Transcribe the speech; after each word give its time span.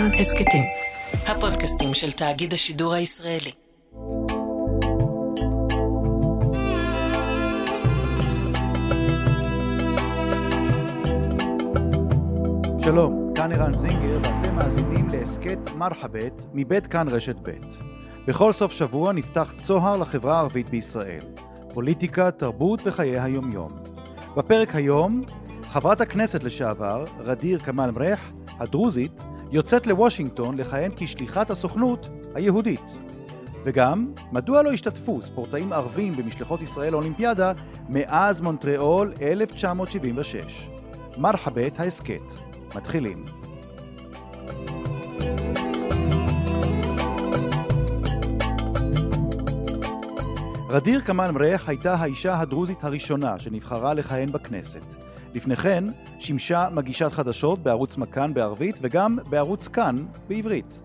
כאן 0.00 0.14
הסכתים, 0.14 0.64
הפודקאסטים 1.26 1.94
של 1.94 2.12
תאגיד 2.12 2.52
השידור 2.52 2.94
הישראלי. 2.94 3.50
שלום, 12.84 13.32
כאן 13.34 13.52
ערן 13.52 13.72
זינגר 13.72 14.18
ואתם 14.24 14.54
מאזינים 14.54 15.08
להסכת 15.08 15.58
מרחבת 15.76 16.44
מבית 16.54 16.86
כאן 16.86 17.08
רשת 17.08 17.36
ב'. 17.42 17.50
בכל 18.26 18.52
סוף 18.52 18.72
שבוע 18.72 19.12
נפתח 19.12 19.54
צוהר 19.58 19.96
לחברה 19.96 20.36
הערבית 20.36 20.70
בישראל. 20.70 21.24
פוליטיקה, 21.74 22.30
תרבות 22.30 22.80
וחיי 22.84 23.20
היומיום. 23.20 23.70
בפרק 24.36 24.74
היום, 24.74 25.22
חברת 25.62 26.00
הכנסת 26.00 26.44
לשעבר, 26.44 27.04
רדיר 27.18 27.58
כמאל 27.58 27.90
מריח, 27.90 28.30
הדרוזית, 28.58 29.20
יוצאת 29.52 29.86
לוושינגטון 29.86 30.56
לכהן 30.58 30.92
כשליחת 30.96 31.50
הסוכנות 31.50 32.08
היהודית. 32.34 32.84
וגם, 33.64 34.12
מדוע 34.32 34.62
לא 34.62 34.72
השתתפו 34.72 35.22
ספורטאים 35.22 35.72
ערבים 35.72 36.12
במשלחות 36.12 36.62
ישראל 36.62 36.92
לאולימפיאדה 36.92 37.52
מאז 37.88 38.40
מונטריאול 38.40 39.12
1976? 39.22 40.68
מרחבת 41.18 41.80
ההסכת. 41.80 42.22
מתחילים. 42.76 43.24
רדיר 50.68 51.00
כמאל 51.00 51.30
מריח 51.30 51.68
הייתה 51.68 51.94
האישה 51.94 52.40
הדרוזית 52.40 52.84
הראשונה 52.84 53.38
שנבחרה 53.38 53.94
לכהן 53.94 54.32
בכנסת. 54.32 55.09
לפני 55.34 55.56
כן 55.56 55.84
שימשה 56.18 56.68
מגישת 56.72 57.12
חדשות 57.12 57.58
בערוץ 57.58 57.96
מכאן 57.96 58.34
בערבית 58.34 58.78
וגם 58.80 59.18
בערוץ 59.28 59.68
כאן 59.68 59.96
בעברית. 60.28 60.80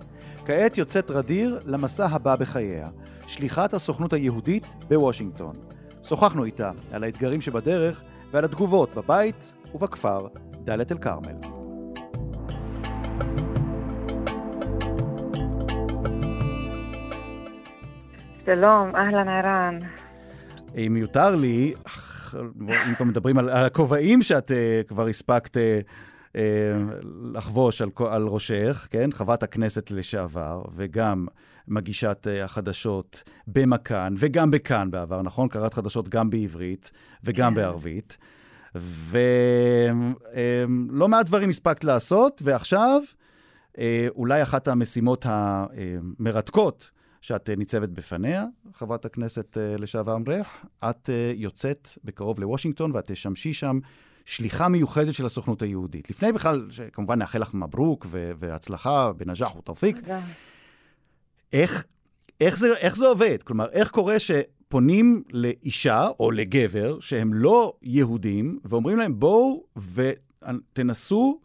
כעת 0.46 0.78
יוצאת 0.78 1.12
רדיר 1.12 1.60
למסע 1.66 2.06
הבא 2.06 2.36
בחייה, 2.36 2.88
שליחת 3.28 3.74
הסוכנות 3.74 4.14
היהודית 4.14 4.76
בוושינגטון. 4.88 5.56
שוחחנו 6.04 6.46
איתה 6.46 6.72
על 6.92 7.04
האתגרים 7.04 7.42
שבדרך 7.42 8.04
ועל 8.32 8.46
התגובות 8.46 8.96
בבית 8.96 9.54
ובכפר 9.76 10.28
דאלית 10.64 10.92
אל 10.92 10.98
כרמל. 10.98 11.36
שלום, 18.46 18.96
אהלן 18.96 19.28
ערן. 19.28 19.80
אם 20.78 20.98
יותר 20.98 21.36
לי, 21.36 21.74
אם 22.88 22.96
כבר 22.96 23.06
מדברים 23.06 23.38
על, 23.38 23.50
על 23.50 23.66
הכובעים 23.66 24.22
שאת 24.22 24.52
uh, 24.52 24.88
כבר 24.88 25.08
הספקת 25.08 25.58
uh, 25.58 26.38
לחבוש 27.34 27.82
על, 27.82 27.90
על 28.10 28.28
ראשך, 28.28 28.88
כן? 28.92 29.12
חברת 29.12 29.44
הכנסת 29.44 29.92
לשעבר, 29.92 30.62
וגם 30.76 31.28
מגישת 31.68 32.28
uh, 32.28 32.44
החדשות 32.44 33.24
במכאן, 33.48 34.14
וגם 34.18 34.52
בכאן 34.52 34.92
בעבר, 34.92 35.22
נכון? 35.22 35.48
קראת 35.48 35.74
חדשות 35.74 36.10
גם 36.10 36.30
בעברית 36.30 36.92
וגם 37.24 37.50
כן. 37.50 37.56
בערבית. 37.56 38.18
ולא 39.10 41.08
מעט 41.08 41.26
דברים 41.26 41.50
הספקת 41.50 41.84
לעשות, 41.84 42.42
ועכשיו 42.46 43.02
אולי 44.10 44.42
אחת 44.42 44.68
המשימות 44.68 45.26
המרתקות 45.30 46.92
שאת 47.26 47.50
אה, 47.50 47.56
ניצבת 47.56 47.90
בפניה, 47.90 48.46
חברת 48.74 49.06
הכנסת 49.06 49.58
אה, 49.58 49.78
לשעבר 49.78 50.18
מריח. 50.18 50.66
את 50.90 51.10
אה, 51.10 51.32
יוצאת 51.36 51.90
בקרוב 52.04 52.40
לוושינגטון 52.40 52.92
ואת 52.92 53.12
תשמשי 53.12 53.54
שם 53.54 53.80
שליחה 54.26 54.68
מיוחדת 54.68 55.14
של 55.14 55.26
הסוכנות 55.26 55.62
היהודית. 55.62 56.10
לפני 56.10 56.32
בכלל, 56.32 56.68
כמובן 56.94 57.20
נאחל 57.20 57.40
לך 57.40 57.54
מברוק 57.54 58.08
והצלחה 58.12 59.12
בנג'אח 59.14 59.56
ותרפיק. 59.56 59.98
איך, 61.54 61.86
איך, 62.42 62.58
זה, 62.58 62.68
איך 62.78 62.96
זה 62.96 63.08
עובד? 63.08 63.44
כלומר, 63.44 63.70
איך 63.70 63.90
קורה 63.90 64.16
שפונים 64.20 65.24
לאישה 65.32 66.08
או 66.20 66.32
לגבר 66.32 67.00
שהם 67.00 67.34
לא 67.34 67.74
יהודים, 67.82 68.60
ואומרים 68.66 68.98
להם, 68.98 69.20
בואו 69.20 69.64
ותנסו, 69.94 71.40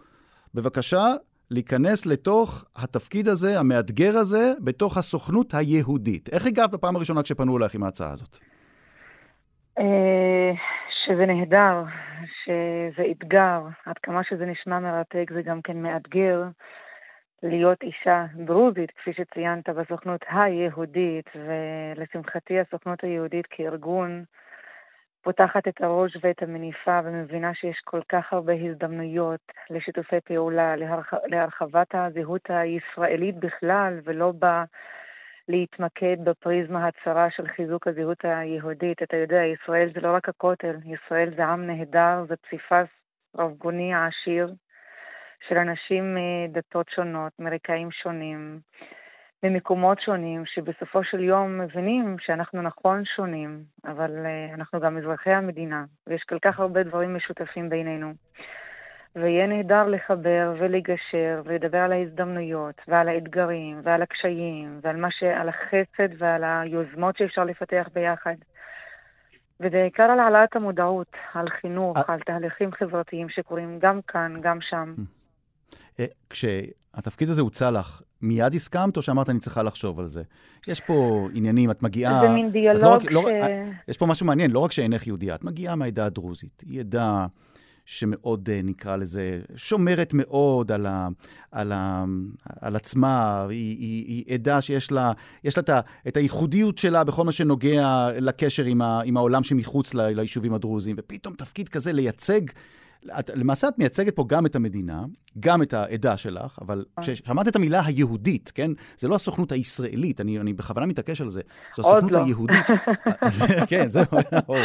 בבקשה, 0.54 1.06
להיכנס 1.50 2.06
לתוך 2.06 2.64
התפקיד 2.84 3.28
הזה, 3.28 3.58
המאתגר 3.58 4.18
הזה, 4.20 4.52
בתוך 4.64 4.96
הסוכנות 4.96 5.54
היהודית. 5.54 6.28
איך 6.32 6.46
הגעת 6.46 6.70
בפעם 6.70 6.96
הראשונה 6.96 7.22
כשפנו 7.22 7.58
אלייך 7.58 7.74
עם 7.74 7.82
ההצעה 7.82 8.10
הזאת? 8.12 8.36
אה, 9.78 10.52
שזה 11.04 11.26
נהדר, 11.26 11.84
שזה 12.44 13.02
אתגר. 13.10 13.60
עד 13.86 13.98
כמה 14.02 14.20
שזה 14.24 14.46
נשמע 14.46 14.78
מרתק, 14.78 15.30
זה 15.34 15.42
גם 15.42 15.62
כן 15.62 15.82
מאתגר 15.82 16.42
להיות 17.42 17.82
אישה 17.82 18.24
דרוזית, 18.46 18.90
כפי 18.90 19.10
שציינת, 19.12 19.68
בסוכנות 19.68 20.20
היהודית, 20.28 21.26
ולשמחתי 21.34 22.60
הסוכנות 22.60 23.04
היהודית 23.04 23.46
כארגון 23.50 24.24
פותחת 25.22 25.68
את 25.68 25.80
הראש 25.80 26.16
ואת 26.22 26.42
המניפה 26.42 27.00
ומבינה 27.04 27.54
שיש 27.54 27.80
כל 27.84 28.00
כך 28.08 28.32
הרבה 28.32 28.52
הזדמנויות 28.52 29.40
לשיתופי 29.70 30.20
פעולה, 30.24 30.76
להרח... 30.76 31.14
להרחבת 31.26 31.94
הזהות 31.94 32.50
הישראלית 32.50 33.36
בכלל, 33.36 34.00
ולא 34.04 34.32
ב... 34.38 34.46
להתמקד 35.50 36.16
בפריזמה 36.24 36.86
הצרה 36.86 37.30
של 37.30 37.48
חיזוק 37.48 37.86
הזהות 37.86 38.24
היהודית. 38.24 39.02
אתה 39.02 39.16
יודע, 39.16 39.42
ישראל 39.44 39.90
זה 39.94 40.00
לא 40.00 40.14
רק 40.14 40.28
הכותל, 40.28 40.76
ישראל 40.84 41.30
זה 41.36 41.44
עם 41.44 41.66
נהדר, 41.66 42.24
זה 42.28 42.36
פסיפס 42.36 42.88
רבגוני 43.36 43.92
עשיר 43.94 44.54
של 45.48 45.56
אנשים 45.56 46.16
מדתות 46.16 46.88
שונות, 46.88 47.32
מרקעים 47.38 47.90
שונים. 47.90 48.60
ממקומות 49.42 50.00
שונים, 50.00 50.46
שבסופו 50.46 51.04
של 51.04 51.20
יום 51.20 51.58
מבינים 51.58 52.16
שאנחנו 52.20 52.62
נכון 52.62 53.04
שונים, 53.04 53.62
אבל 53.84 54.10
uh, 54.10 54.54
אנחנו 54.54 54.80
גם 54.80 54.98
אזרחי 54.98 55.30
המדינה, 55.30 55.84
ויש 56.06 56.22
כל 56.28 56.38
כך 56.42 56.60
הרבה 56.60 56.82
דברים 56.82 57.16
משותפים 57.16 57.68
בינינו. 57.68 58.12
ויהיה 59.16 59.46
נהדר 59.46 59.86
לחבר 59.88 60.54
ולגשר 60.58 61.42
ולדבר 61.44 61.78
על 61.78 61.92
ההזדמנויות 61.92 62.74
ועל 62.88 63.08
האתגרים 63.08 63.80
ועל 63.82 64.02
הקשיים 64.02 64.80
ועל 64.82 64.96
מה 64.96 65.10
ש... 65.10 65.22
על 65.22 65.48
החסד 65.48 66.08
ועל 66.18 66.44
היוזמות 66.44 67.16
שאפשר 67.16 67.44
לפתח 67.44 67.88
ביחד. 67.94 68.34
ובעיקר 69.60 70.02
על 70.02 70.20
העלאת 70.20 70.56
המודעות, 70.56 71.16
על 71.34 71.48
חינוך, 71.48 71.96
אה. 71.96 72.14
על 72.14 72.20
תהליכים 72.20 72.72
חברתיים 72.72 73.28
שקורים 73.28 73.78
גם 73.78 74.00
כאן, 74.08 74.34
גם 74.40 74.60
שם. 74.60 74.94
אה, 76.00 76.06
כשהתפקיד 76.30 77.30
הזה 77.30 77.40
הוצע 77.40 77.70
לך, 77.70 78.02
מיד 78.22 78.54
הסכמת, 78.54 78.96
או 78.96 79.02
שאמרת, 79.02 79.30
אני 79.30 79.38
צריכה 79.38 79.62
לחשוב 79.62 80.00
על 80.00 80.06
זה? 80.06 80.22
יש 80.68 80.80
פה 80.80 81.28
עניינים, 81.34 81.70
את 81.70 81.82
מגיעה... 81.82 82.20
זה 82.20 82.28
מין 82.28 82.46
לא 82.46 82.52
דיאלוג 82.52 82.82
לא 82.82 82.88
רק, 82.94 83.02
ש... 83.02 83.06
לא, 83.10 83.28
יש 83.88 83.96
פה 83.96 84.06
משהו 84.06 84.26
מעניין, 84.26 84.50
לא 84.50 84.58
רק 84.58 84.72
שאינך 84.72 85.06
יהודייה, 85.06 85.34
את 85.34 85.44
מגיעה 85.44 85.76
מהעדה 85.76 86.06
הדרוזית. 86.06 86.62
היא 86.66 86.80
עדה 86.80 87.26
שמאוד, 87.84 88.48
אה, 88.52 88.60
נקרא 88.64 88.96
לזה, 88.96 89.40
שומרת 89.56 90.10
מאוד 90.14 90.72
על, 90.72 90.86
ה, 90.86 91.08
על, 91.52 91.72
ה, 91.72 92.04
על 92.60 92.76
עצמה. 92.76 93.46
היא, 93.50 93.78
היא, 93.78 94.04
היא 94.06 94.34
עדה 94.34 94.60
שיש 94.60 94.92
לה, 94.92 95.12
יש 95.44 95.56
לה 95.56 95.62
את, 95.62 95.68
ה, 95.68 95.80
את 96.08 96.16
הייחודיות 96.16 96.78
שלה 96.78 97.04
בכל 97.04 97.24
מה 97.24 97.32
שנוגע 97.32 98.08
לקשר 98.20 98.64
עם, 98.64 98.82
ה, 98.82 99.00
עם 99.04 99.16
העולם 99.16 99.42
שמחוץ 99.42 99.94
ל, 99.94 100.00
ליישובים 100.00 100.54
הדרוזיים, 100.54 100.96
ופתאום 100.98 101.34
תפקיד 101.34 101.68
כזה 101.68 101.92
לייצג... 101.92 102.40
את, 103.18 103.30
למעשה 103.34 103.68
את 103.68 103.78
מייצגת 103.78 104.16
פה 104.16 104.24
גם 104.28 104.46
את 104.46 104.56
המדינה, 104.56 105.04
גם 105.40 105.62
את 105.62 105.74
העדה 105.74 106.16
שלך, 106.16 106.58
אבל 106.62 106.84
כששמעת 107.00 107.48
את 107.48 107.56
המילה 107.56 107.86
היהודית, 107.86 108.52
כן? 108.54 108.70
זה 108.98 109.08
לא 109.08 109.14
הסוכנות 109.14 109.52
הישראלית, 109.52 110.20
אני, 110.20 110.40
אני 110.40 110.52
בכוונה 110.52 110.86
מתעקש 110.86 111.20
על 111.20 111.30
זה. 111.30 111.40
זו 111.76 111.82
הסוכנות 111.82 112.12
לא. 112.12 112.24
היהודית. 112.24 112.66
זה, 113.28 113.46
כן, 113.66 113.88
זהו, 113.88 114.04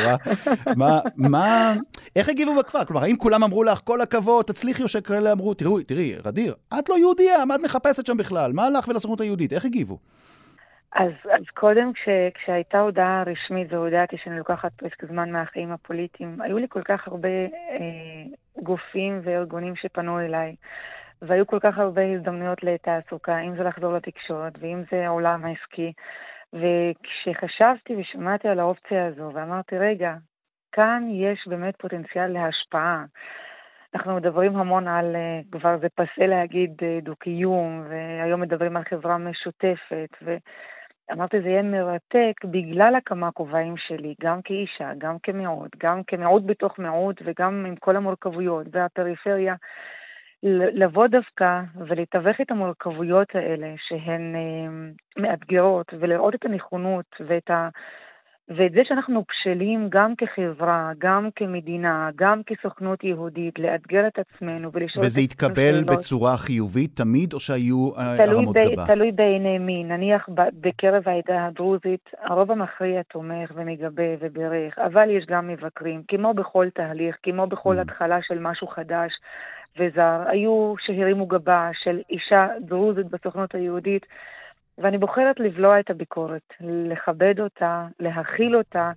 מה, 0.77 0.99
מה, 1.15 1.73
איך 2.15 2.29
הגיבו 2.29 2.55
בכפר? 2.55 2.85
כלומר, 2.85 3.03
האם 3.03 3.15
כולם 3.15 3.43
אמרו 3.43 3.63
לך, 3.63 3.79
כל 3.83 4.01
הכבוד, 4.01 4.45
תצליחי, 4.45 4.83
או 4.83 4.87
שכאלה 4.87 5.31
אמרו, 5.31 5.53
תראו, 5.53 5.81
תראי, 5.81 6.15
רדיר, 6.25 6.55
את 6.79 6.89
לא 6.89 6.97
יהודייה, 6.97 7.45
מה 7.45 7.55
את 7.55 7.59
מחפשת 7.63 8.05
שם 8.05 8.17
בכלל? 8.17 8.53
מה 8.53 8.69
לך 8.69 8.87
ולסוכנות 8.87 9.21
היהודית? 9.21 9.53
איך 9.53 9.65
הגיבו? 9.65 9.99
אז, 10.95 11.11
אז 11.31 11.43
קודם, 11.53 11.93
כש, 11.93 12.09
כשהייתה 12.33 12.79
הודעה 12.79 13.23
רשמית 13.25 13.73
והודעתי 13.73 14.17
שאני 14.17 14.37
לוקחת 14.37 14.71
פסק 14.77 15.05
זמן 15.05 15.31
מהחיים 15.31 15.71
הפוליטיים, 15.71 16.41
היו 16.41 16.57
לי 16.57 16.67
כל 16.69 16.81
כך 16.83 17.07
הרבה 17.07 17.29
אה, 17.29 18.23
גופים 18.63 19.19
וארגונים 19.23 19.75
שפנו 19.75 20.19
אליי, 20.19 20.55
והיו 21.21 21.47
כל 21.47 21.59
כך 21.59 21.77
הרבה 21.77 22.01
הזדמנויות 22.13 22.63
לתעסוקה, 22.63 23.39
אם 23.39 23.55
זה 23.55 23.63
לחזור 23.63 23.93
לתקשורת 23.93 24.53
ואם 24.59 24.83
זה 24.91 25.05
העולם 25.05 25.45
העסקי. 25.45 25.93
וכשחשבתי 26.53 27.95
ושמעתי 27.95 28.47
על 28.47 28.59
האופציה 28.59 29.07
הזו 29.07 29.31
ואמרתי, 29.33 29.77
רגע, 29.77 30.13
כאן 30.71 31.03
יש 31.11 31.47
באמת 31.47 31.75
פוטנציאל 31.75 32.27
להשפעה. 32.27 33.05
אנחנו 33.95 34.15
מדברים 34.15 34.55
המון 34.57 34.87
על, 34.87 35.15
אה, 35.15 35.39
כבר 35.51 35.77
זה 35.77 35.87
פסה 35.95 36.27
להגיד 36.27 36.71
אה, 36.83 36.99
דו-קיום, 37.01 37.83
והיום 37.89 38.41
מדברים 38.41 38.77
על 38.77 38.83
חברה 38.83 39.17
משותפת, 39.17 40.09
ו... 40.21 40.37
אמרתי, 41.11 41.41
זה 41.41 41.49
יהיה 41.49 41.61
מרתק 41.61 42.45
בגלל 42.45 42.95
הכמה 42.95 43.31
כובעים 43.31 43.77
שלי, 43.77 44.15
גם 44.21 44.41
כאישה, 44.41 44.91
גם 44.97 45.17
כמיעוט, 45.23 45.71
גם 45.77 46.01
כמיעוט 46.07 46.43
בתוך 46.45 46.79
מיעוט 46.79 47.21
וגם 47.25 47.65
עם 47.67 47.75
כל 47.75 47.95
המורכבויות 47.95 48.67
והפריפריה, 48.71 49.55
לבוא 50.73 51.07
דווקא 51.07 51.61
ולתווך 51.75 52.41
את 52.41 52.51
המורכבויות 52.51 53.35
האלה 53.35 53.73
שהן 53.87 54.35
אה, 54.35 54.91
מאתגרות 55.21 55.93
ולראות 55.99 56.35
את 56.35 56.45
הנכונות 56.45 57.05
ואת 57.19 57.49
ה... 57.49 57.69
ואת 58.49 58.71
זה 58.71 58.81
שאנחנו 58.83 59.23
בשלים 59.29 59.87
גם 59.89 60.13
כחברה, 60.15 60.91
גם 60.97 61.29
כמדינה, 61.35 62.09
גם 62.15 62.41
כסוכנות 62.45 63.03
יהודית, 63.03 63.59
לאתגר 63.59 64.07
את 64.07 64.19
עצמנו 64.19 64.71
ולשאול 64.73 65.05
וזה 65.05 65.21
התקבל 65.21 65.83
בצורה 65.83 66.37
חיובית 66.37 66.95
תמיד, 66.95 67.33
או 67.33 67.39
שהיו 67.39 67.89
אה, 67.97 68.23
הרמות 68.23 68.55
גבה? 68.55 68.85
תלוי 68.87 69.11
בעיני 69.11 69.57
מי. 69.57 69.83
נניח 69.83 70.29
בקרב 70.61 71.03
העדה 71.05 71.45
הדרוזית, 71.45 72.09
הרוב 72.21 72.51
המכריע 72.51 73.01
תומך 73.03 73.51
ומגבה 73.55 74.13
וברך, 74.19 74.79
אבל 74.79 75.09
יש 75.09 75.25
גם 75.25 75.47
מבקרים, 75.47 76.01
כמו 76.07 76.33
בכל 76.33 76.67
תהליך, 76.73 77.15
כמו 77.23 77.47
בכל 77.47 77.77
mm. 77.77 77.81
התחלה 77.81 78.17
של 78.21 78.39
משהו 78.39 78.67
חדש 78.67 79.11
וזר. 79.79 80.23
היו 80.27 80.73
שהרימו 80.79 81.25
גבה 81.25 81.69
של 81.83 81.99
אישה 82.09 82.47
דרוזית 82.59 83.05
בסוכנות 83.05 83.55
היהודית. 83.55 84.05
ואני 84.77 84.97
בוחרת 84.97 85.39
לבלוע 85.39 85.79
את 85.79 85.89
הביקורת, 85.89 86.53
לכבד 86.61 87.39
אותה, 87.39 87.85
להכיל 87.99 88.57
אותה, 88.57 88.91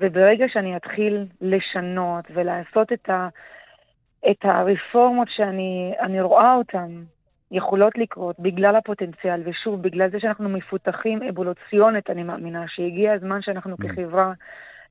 וברגע 0.00 0.44
שאני 0.48 0.76
אתחיל 0.76 1.26
לשנות 1.40 2.24
ולעשות 2.34 2.92
את, 2.92 3.08
ה, 3.10 3.28
את 4.30 4.44
הרפורמות 4.44 5.28
שאני 5.30 6.20
רואה 6.20 6.54
אותן 6.54 7.02
יכולות 7.50 7.98
לקרות 7.98 8.36
בגלל 8.38 8.76
הפוטנציאל, 8.76 9.42
ושוב, 9.44 9.82
בגלל 9.82 10.10
זה 10.10 10.20
שאנחנו 10.20 10.48
מפותחים 10.48 11.22
אבולוציונית, 11.22 12.10
אני 12.10 12.22
מאמינה, 12.22 12.64
שהגיע 12.68 13.12
הזמן 13.12 13.42
שאנחנו 13.42 13.76
mm. 13.80 13.88
כחברה 13.88 14.32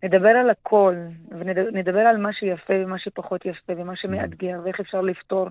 נדבר 0.03 0.29
על 0.29 0.49
הכל, 0.49 0.95
ונדבר 1.31 1.99
על 1.99 2.17
מה 2.17 2.33
שיפה 2.33 2.73
ומה 2.83 2.99
שפחות 2.99 3.45
יפה, 3.45 3.73
ומה. 3.77 3.95
שמאתגר, 3.95 4.59
ואיך 4.63 4.79
אפשר 4.79 5.01
לפתור 5.01 5.47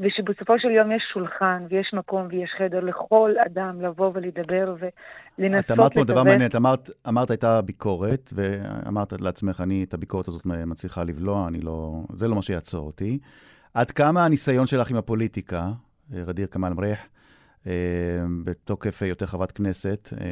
ושבסופו 0.00 0.58
של 0.58 0.70
יום 0.70 0.92
יש 0.92 1.02
שולחן 1.12 1.66
ויש 1.70 1.94
מקום 1.94 2.26
ויש 2.30 2.50
חדר 2.58 2.80
לכל 2.80 3.34
אדם 3.46 3.80
לבוא 3.80 4.10
ולדבר 4.14 4.74
ולנסות 4.78 4.90
לתווך. 5.38 5.64
את 5.64 5.70
אמרת 5.70 5.94
פה 5.94 6.04
דבר 6.04 6.24
מעניין, 6.24 6.50
את 6.50 6.56
אמרת, 6.56 6.90
אמרת 7.08 7.30
הייתה 7.30 7.62
ביקורת, 7.62 8.32
ואמרת 8.34 9.12
לעצמך, 9.20 9.60
אני 9.60 9.84
את 9.84 9.94
הביקורת 9.94 10.28
הזאת 10.28 10.46
מצליחה 10.46 11.04
לבלוע, 11.04 11.48
אני 11.48 11.60
לא, 11.60 12.02
זה 12.12 12.28
לא 12.28 12.34
מה 12.34 12.42
שיעצור 12.42 12.86
אותי. 12.86 13.18
עד 13.74 13.90
כמה 13.90 14.24
הניסיון 14.24 14.66
שלך 14.66 14.90
עם 14.90 14.96
הפוליטיקה, 14.96 15.70
רדיר 16.12 16.46
כמאל 16.46 16.72
מריח, 16.72 17.06
אה, 17.66 17.72
בתוקף 18.44 19.02
היותר 19.02 19.26
חברת 19.26 19.52
כנסת, 19.52 20.08
אה, 20.20 20.26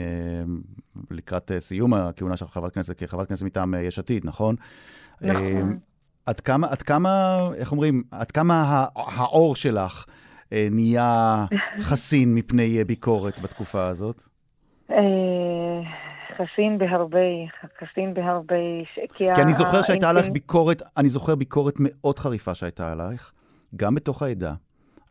לקראת 1.11 1.50
סיום 1.59 1.94
הכהונה 1.94 2.37
של 2.37 2.47
חברת 2.47 2.75
כנסת, 2.75 2.99
כחברת 2.99 3.29
כנסת 3.29 3.43
מטעם 3.43 3.75
יש 3.75 3.99
עתיד, 3.99 4.26
נכון? 4.26 4.56
נכון. 5.20 5.79
עד 6.27 6.41
כמה, 6.41 6.67
עד 6.71 6.83
כמה, 6.83 7.41
איך 7.55 7.73
אומרים, 7.73 8.03
עד 8.11 8.31
כמה 8.31 8.87
האור 8.97 9.57
שלך 9.57 10.05
אה, 10.53 10.69
נהיה 10.71 11.47
חסין 11.89 12.35
מפני 12.35 12.79
אה, 12.79 12.85
ביקורת 12.85 13.41
בתקופה 13.41 13.87
הזאת? 13.87 14.23
אה, 14.91 14.97
חסין 16.37 16.79
בהרבה, 16.79 17.19
חסין 17.81 18.15
בהרבה. 18.15 18.55
כי, 19.15 19.35
כי 19.35 19.43
אני 19.43 19.53
זוכר 19.53 19.83
שהייתה 19.83 20.11
עלייך 20.11 20.29
ביקורת, 20.29 20.83
אני 20.97 21.09
זוכר 21.09 21.35
ביקורת 21.35 21.75
מאוד 21.79 22.19
חריפה 22.19 22.55
שהייתה 22.55 22.93
עלייך, 22.93 23.33
גם 23.77 23.95
בתוך 23.95 24.23
העדה, 24.23 24.55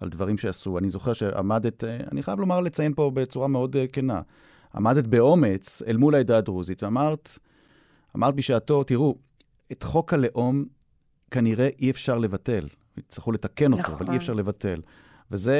על 0.01 0.09
דברים 0.09 0.37
שעשו. 0.37 0.77
אני 0.77 0.89
זוכר 0.89 1.13
שעמדת, 1.13 1.83
אני 1.83 2.23
חייב 2.23 2.39
לומר, 2.39 2.59
לציין 2.59 2.93
פה 2.93 3.11
בצורה 3.13 3.47
מאוד 3.47 3.75
כנה, 3.93 4.21
עמדת 4.75 5.07
באומץ 5.07 5.81
אל 5.87 5.97
מול 5.97 6.15
העדה 6.15 6.37
הדרוזית 6.37 6.83
ואמרת, 6.83 7.37
אמרת 8.15 8.35
בשעתו, 8.35 8.83
תראו, 8.83 9.15
את 9.71 9.83
חוק 9.83 10.13
הלאום 10.13 10.65
כנראה 11.31 11.67
אי 11.79 11.91
אפשר 11.91 12.17
לבטל. 12.17 12.67
יצטרכו 12.97 13.31
לתקן 13.31 13.71
אותו, 13.71 13.81
נכון. 13.81 13.95
אבל 13.95 14.11
אי 14.11 14.17
אפשר 14.17 14.33
לבטל. 14.33 14.81
וזה, 15.31 15.55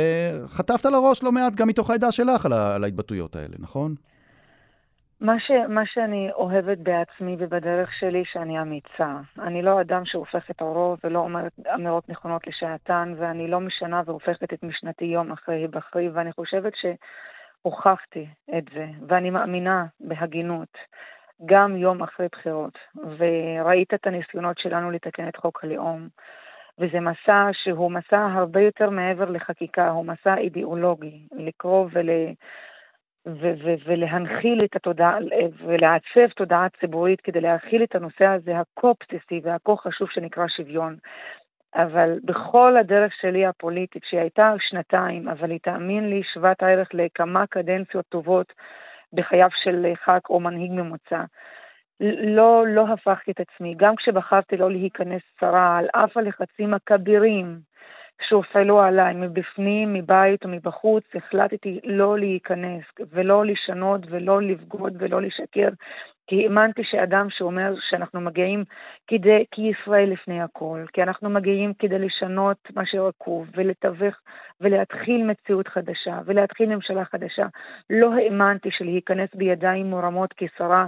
חטפת 0.48 0.86
לראש 0.86 1.24
לא 1.24 1.32
מעט 1.32 1.56
גם 1.56 1.68
מתוך 1.68 1.90
העדה 1.90 2.12
שלך 2.12 2.46
על, 2.46 2.54
על 2.54 2.84
ההתבטאויות 2.84 3.36
האלה, 3.36 3.56
נכון? 3.60 3.96
מה, 5.22 5.40
ש, 5.40 5.52
מה 5.70 5.82
שאני 5.86 6.30
אוהבת 6.32 6.78
בעצמי 6.78 7.36
ובדרך 7.40 7.90
שלי, 8.00 8.24
שאני 8.26 8.62
אמיצה. 8.62 9.20
אני 9.40 9.62
לא 9.62 9.82
אדם 9.82 10.02
שהופך 10.06 10.52
את 10.52 10.62
אורו 10.62 10.98
ולא 11.04 11.20
אומרת 11.20 11.52
אמירות 11.76 12.10
נכונות 12.10 12.48
לשעתן, 12.48 13.14
ואני 13.18 13.48
לא 13.48 13.60
משנה 13.60 14.02
והופכת 14.06 14.54
את 14.54 14.64
משנתי 14.64 15.06
יום 15.06 15.32
אחרי 15.32 15.56
היבחרי, 15.56 16.10
ואני 16.10 16.34
חושבת 16.34 16.74
שהוכחתי 16.76 18.28
את 18.58 18.64
זה, 18.74 18.86
ואני 19.08 19.30
מאמינה 19.30 19.86
בהגינות. 20.00 20.78
גם 21.46 21.76
יום 21.76 22.04
אחרי 22.04 22.28
בחירות, 22.32 22.78
וראית 23.18 23.94
את 23.94 24.08
הניסיונות 24.08 24.58
שלנו 24.58 24.92
לתקן 24.92 25.28
את 25.28 25.36
חוק 25.36 25.64
הלאום, 25.64 26.08
וזה 26.80 27.00
מסע 27.00 27.50
שהוא 27.54 27.92
מסע 27.92 28.28
הרבה 28.34 28.62
יותר 28.62 28.90
מעבר 28.90 29.30
לחקיקה, 29.30 29.90
הוא 29.90 30.06
מסע 30.06 30.38
אידיאולוגי, 30.38 31.28
לקרוא 31.32 31.88
ול... 31.94 32.10
ו- 33.28 33.54
ו- 33.64 33.76
ולהנחיל 33.86 34.64
את 34.64 34.76
התודעה, 34.76 35.18
ולעצב 35.66 36.34
תודעה 36.36 36.68
ציבורית 36.80 37.22
כדי 37.22 37.42
להכיל 37.42 37.84
את 37.84 37.96
הנושא 37.96 38.26
הזה 38.26 38.60
הכה 38.60 38.88
בסיסי 39.00 39.42
והכה 39.44 39.76
חשוב 39.76 40.10
שנקרא 40.10 40.48
שוויון. 40.48 40.96
אבל 41.76 42.20
בכל 42.24 42.78
הדרך 42.78 43.14
שלי 43.22 43.46
הפוליטית, 43.46 44.04
שהיא 44.06 44.20
הייתה 44.20 44.54
שנתיים, 44.60 45.28
אבל 45.28 45.52
היא 45.52 45.60
תאמין 45.64 46.10
לי 46.10 46.22
שוות 46.34 46.64
ערך 46.64 46.90
לכמה 46.94 47.48
קדנציות 47.48 48.06
טובות 48.10 48.54
בחייו 49.14 49.50
של 49.64 49.94
ח"כ 49.96 50.30
או 50.30 50.40
מנהיג 50.40 50.72
ממוצע. 50.72 51.24
לא, 52.36 52.64
לא 52.68 52.88
הפכתי 52.88 53.32
את 53.32 53.40
עצמי. 53.40 53.76
גם 53.78 53.96
כשבחרתי 53.96 54.58
לא 54.58 54.72
להיכנס 54.72 55.22
שרה, 55.40 55.78
על 55.78 55.88
אף 55.96 56.18
הלחצים 56.18 56.74
הכבירים 56.74 57.60
שהופעלו 58.30 58.82
עליי 58.82 59.14
מבפנים, 59.14 59.94
מבית 59.94 60.46
ומבחוץ, 60.46 61.04
החלטתי 61.16 61.80
לא 61.84 62.20
להיכנס 62.20 62.84
ולא 63.12 63.46
לשנות 63.46 64.02
ולא 64.10 64.42
לבגוד 64.42 64.94
ולא 65.00 65.22
לשקר, 65.22 65.70
כי 66.32 66.44
האמנתי 66.44 66.84
שאדם 66.84 67.28
שאומר 67.30 67.74
שאנחנו 67.90 68.22
מגיעים 68.22 68.64
כדי, 69.08 69.46
כי 69.52 69.62
ישראל 69.62 70.10
לפני 70.10 70.42
הכל, 70.42 70.86
כי 70.94 71.04
אנחנו 71.04 71.30
מגיעים 71.30 71.74
כדי 71.80 72.00
לשנות 72.00 72.58
מה 72.76 72.86
שרקוב 72.86 73.48
ולתווך 73.56 74.16
ולהתחיל 74.62 75.24
מציאות 75.24 75.68
חדשה 75.68 76.20
ולהתחיל 76.26 76.76
ממשלה 76.76 77.06
חדשה, 77.06 77.46
לא 77.90 78.14
האמנתי 78.14 78.70
שלהיכנס 78.72 79.30
בידיים 79.36 79.86
מורמות 79.86 80.34
כשרה 80.38 80.86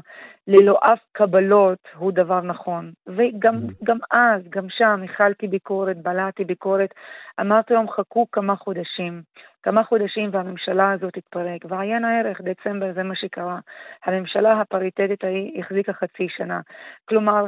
ללא 0.47 0.79
אף 0.81 0.99
קבלות 1.11 1.79
הוא 1.95 2.11
דבר 2.11 2.41
נכון. 2.41 2.91
וגם 3.07 3.55
mm-hmm. 3.55 3.93
אז, 4.11 4.41
גם 4.49 4.65
שם, 4.69 5.01
הכלתי 5.03 5.47
ביקורת, 5.47 5.97
בלעתי 5.97 6.43
ביקורת, 6.43 6.93
אמרתי 7.41 7.73
להם 7.73 7.89
חכו 7.89 8.27
כמה 8.31 8.55
חודשים. 8.55 9.21
כמה 9.63 9.83
חודשים 9.83 10.29
והממשלה 10.33 10.91
הזאת 10.91 11.13
תתפרק, 11.13 11.65
ועיין 11.69 12.05
הערך, 12.05 12.41
דצמבר 12.41 12.93
זה 12.93 13.03
מה 13.03 13.15
שקרה. 13.15 13.59
הממשלה 14.05 14.61
הפריטטית 14.61 15.23
ההיא 15.23 15.59
החזיקה 15.59 15.93
חצי 15.93 16.27
שנה. 16.29 16.61
כלומר, 17.05 17.45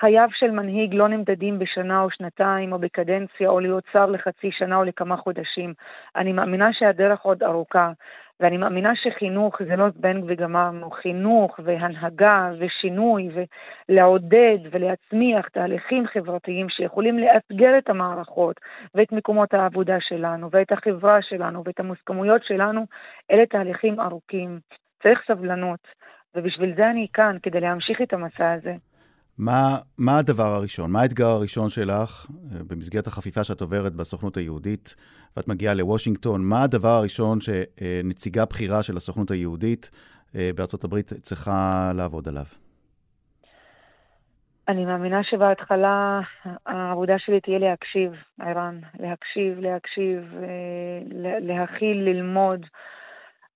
חייו 0.00 0.28
של 0.32 0.50
מנהיג 0.50 0.94
לא 0.94 1.08
נמדדים 1.08 1.58
בשנה 1.58 2.02
או 2.02 2.10
שנתיים 2.10 2.72
או 2.72 2.78
בקדנציה 2.78 3.48
או 3.48 3.60
להיות 3.60 3.84
שר 3.92 4.06
לחצי 4.06 4.50
שנה 4.52 4.76
או 4.76 4.84
לכמה 4.84 5.16
חודשים. 5.16 5.74
אני 6.16 6.32
מאמינה 6.32 6.72
שהדרך 6.72 7.20
עוד 7.20 7.42
ארוכה, 7.42 7.92
ואני 8.40 8.56
מאמינה 8.56 8.92
שחינוך 8.96 9.62
זה 9.62 9.76
לא 9.76 9.90
זבנג 9.90 10.24
וגמרנו, 10.26 10.90
חינוך 10.90 11.60
והנהגה 11.64 12.50
ושינוי 12.58 13.28
ולעודד 13.88 14.58
ולהצמיח 14.70 15.48
תהליכים 15.48 16.06
חברתיים 16.06 16.68
שיכולים 16.68 17.18
לאתגר 17.18 17.78
את 17.78 17.90
המערכות 17.90 18.60
ואת 18.94 19.12
מקומות 19.12 19.54
העבודה 19.54 19.96
שלנו 20.00 20.48
ואת 20.50 20.72
החברה 20.72 21.22
שלנו 21.22 21.62
ואת 21.64 21.80
המוסכמויות 21.80 22.44
שלנו, 22.44 22.86
אלה 23.30 23.46
תהליכים 23.46 24.00
ארוכים. 24.00 24.58
צריך 25.02 25.22
סבלנות, 25.26 25.80
ובשביל 26.34 26.74
זה 26.76 26.90
אני 26.90 27.06
כאן, 27.12 27.36
כדי 27.42 27.60
להמשיך 27.60 28.02
את 28.02 28.12
המסע 28.12 28.52
הזה. 28.52 28.74
מה, 29.38 29.78
מה 29.98 30.18
הדבר 30.18 30.54
הראשון? 30.54 30.90
מה 30.90 31.00
האתגר 31.00 31.26
הראשון 31.26 31.68
שלך 31.68 32.26
אה, 32.30 32.58
במסגרת 32.66 33.06
החפיפה 33.06 33.44
שאת 33.44 33.60
עוברת 33.60 33.94
בסוכנות 33.94 34.36
היהודית 34.36 34.94
ואת 35.36 35.48
מגיעה 35.48 35.74
לוושינגטון? 35.74 36.40
מה 36.44 36.62
הדבר 36.62 36.88
הראשון 36.88 37.38
שנציגה 37.40 38.44
בכירה 38.44 38.82
של 38.82 38.96
הסוכנות 38.96 39.30
היהודית 39.30 39.90
אה, 40.36 40.50
בארצות 40.54 40.84
הברית 40.84 41.12
צריכה 41.22 41.92
לעבוד 41.94 42.28
עליו? 42.28 42.44
אני 44.68 44.84
מאמינה 44.84 45.24
שבהתחלה 45.24 46.20
העבודה 46.66 47.14
שלי 47.18 47.40
תהיה 47.40 47.58
להקשיב, 47.58 48.12
ערן, 48.40 48.80
להקשיב, 49.00 49.58
להקשיב, 49.58 50.34
אה, 50.42 51.38
להכיל, 51.40 51.96
ללמוד. 51.96 52.66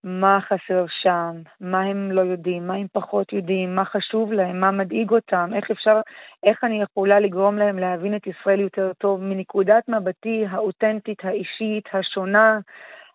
מה 0.07 0.39
חסר 0.41 0.85
שם, 1.03 1.33
מה 1.61 1.81
הם 1.83 2.11
לא 2.13 2.21
יודעים, 2.21 2.67
מה 2.67 2.75
הם 2.75 2.87
פחות 2.93 3.33
יודעים, 3.33 3.75
מה 3.75 3.85
חשוב 3.85 4.33
להם, 4.33 4.61
מה 4.61 4.71
מדאיג 4.71 5.11
אותם, 5.11 5.51
איך 5.55 5.71
אפשר, 5.71 6.01
איך 6.45 6.65
אני 6.65 6.83
יכולה 6.83 7.21
לגרום 7.21 7.59
להם 7.59 7.79
להבין 7.79 8.17
את 8.17 8.27
ישראל 8.27 8.61
יותר 8.61 8.93
טוב 8.99 9.21
מנקודת 9.23 9.89
מבטי 9.89 10.45
האותנטית, 10.51 11.25
האישית, 11.25 11.85
השונה, 11.93 12.59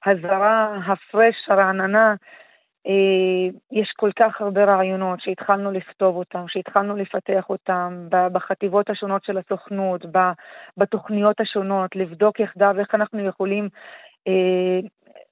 הזרה, 0.06 0.78
הפרש, 0.88 1.36
הרעננה. 1.48 2.16
אה, 2.88 3.58
יש 3.72 3.94
כל 3.98 4.12
כך 4.20 4.42
הרבה 4.42 4.64
רעיונות 4.64 5.22
שהתחלנו 5.22 5.72
לכתוב 5.72 6.16
אותם, 6.16 6.46
שהתחלנו 6.48 6.96
לפתח 6.96 7.50
אותם 7.50 8.08
בחטיבות 8.10 8.90
השונות 8.90 9.24
של 9.24 9.38
הסוכנות, 9.38 10.06
בתוכניות 10.78 11.42
השונות, 11.42 11.96
לבדוק 11.96 12.40
יחדיו 12.40 12.76
איך 12.80 12.96
אנחנו 12.96 13.26
יכולים 13.26 13.70
אה, 14.28 14.80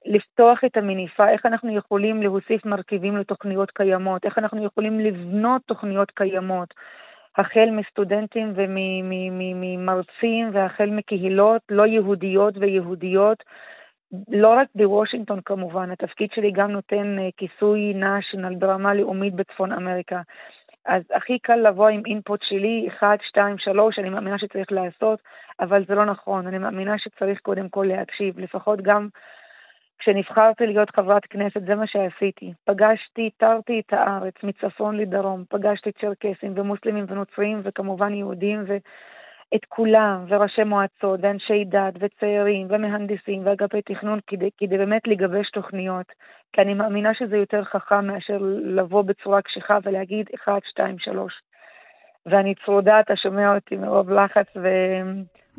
לפתוח 0.06 0.64
את 0.64 0.76
המניפה, 0.76 1.28
איך 1.28 1.46
אנחנו 1.46 1.76
יכולים 1.76 2.22
להוסיף 2.22 2.64
מרכיבים 2.66 3.16
לתוכניות 3.16 3.70
קיימות, 3.70 4.24
איך 4.24 4.38
אנחנו 4.38 4.64
יכולים 4.64 5.00
לבנות 5.00 5.62
תוכניות 5.66 6.10
קיימות, 6.10 6.74
החל 7.36 7.68
מסטודנטים 7.70 8.52
וממרצים 8.54 10.50
והחל 10.52 10.90
מקהילות 10.90 11.62
לא 11.70 11.86
יהודיות 11.86 12.54
ויהודיות. 12.58 13.42
לא 14.28 14.48
רק 14.48 14.68
בוושינגטון 14.74 15.40
כמובן, 15.44 15.90
התפקיד 15.90 16.30
שלי 16.34 16.50
גם 16.50 16.70
נותן 16.70 17.18
אה, 17.18 17.28
כיסוי 17.36 17.94
national 18.00 18.58
ברמה 18.58 18.94
לאומית 18.94 19.34
בצפון 19.34 19.72
אמריקה. 19.72 20.20
אז 20.86 21.02
הכי 21.14 21.38
קל 21.38 21.56
לבוא 21.56 21.88
עם 21.88 22.02
אינפוט 22.06 22.40
שלי, 22.42 22.88
1, 22.98 23.18
2, 23.22 23.58
3, 23.58 23.98
אני 23.98 24.10
מאמינה 24.10 24.38
שצריך 24.38 24.72
לעשות, 24.72 25.18
אבל 25.60 25.84
זה 25.88 25.94
לא 25.94 26.04
נכון. 26.04 26.46
אני 26.46 26.58
מאמינה 26.58 26.98
שצריך 26.98 27.40
קודם 27.40 27.68
כל 27.68 27.86
להקשיב, 27.88 28.38
לפחות 28.38 28.80
גם 28.82 29.08
כשנבחרתי 30.00 30.66
להיות 30.66 30.90
חברת 30.90 31.26
כנסת, 31.26 31.62
זה 31.66 31.74
מה 31.74 31.86
שעשיתי. 31.86 32.52
פגשתי, 32.64 33.30
תרתי 33.36 33.80
את 33.86 33.92
הארץ 33.92 34.34
מצפון 34.42 34.96
לדרום, 34.96 35.44
פגשתי 35.48 35.92
צ'רקסים 35.92 36.52
ומוסלמים 36.56 37.04
ונוצרים 37.08 37.60
וכמובן 37.64 38.14
יהודים, 38.14 38.64
ו... 38.68 38.76
את 39.54 39.64
כולם, 39.68 40.24
וראשי 40.28 40.64
מועצות, 40.64 41.20
ואנשי 41.22 41.64
דת, 41.64 41.94
וצעירים, 42.00 42.66
ומהנדסים, 42.70 43.46
ואגפי 43.46 43.82
תכנון, 43.82 44.18
כדי, 44.26 44.50
כדי 44.58 44.78
באמת 44.78 45.02
לגבש 45.06 45.50
תוכניות. 45.50 46.06
כי 46.52 46.60
אני 46.60 46.74
מאמינה 46.74 47.14
שזה 47.14 47.36
יותר 47.36 47.64
חכם 47.64 48.06
מאשר 48.06 48.38
לבוא 48.64 49.02
בצורה 49.02 49.42
קשיחה 49.42 49.78
ולהגיד 49.82 50.26
1, 50.34 50.64
2, 50.64 50.98
3. 50.98 51.32
ואני 52.26 52.54
צרודה, 52.64 53.00
אתה 53.00 53.16
שומע 53.16 53.54
אותי 53.54 53.76
מרוב 53.76 54.10
לחץ, 54.10 54.46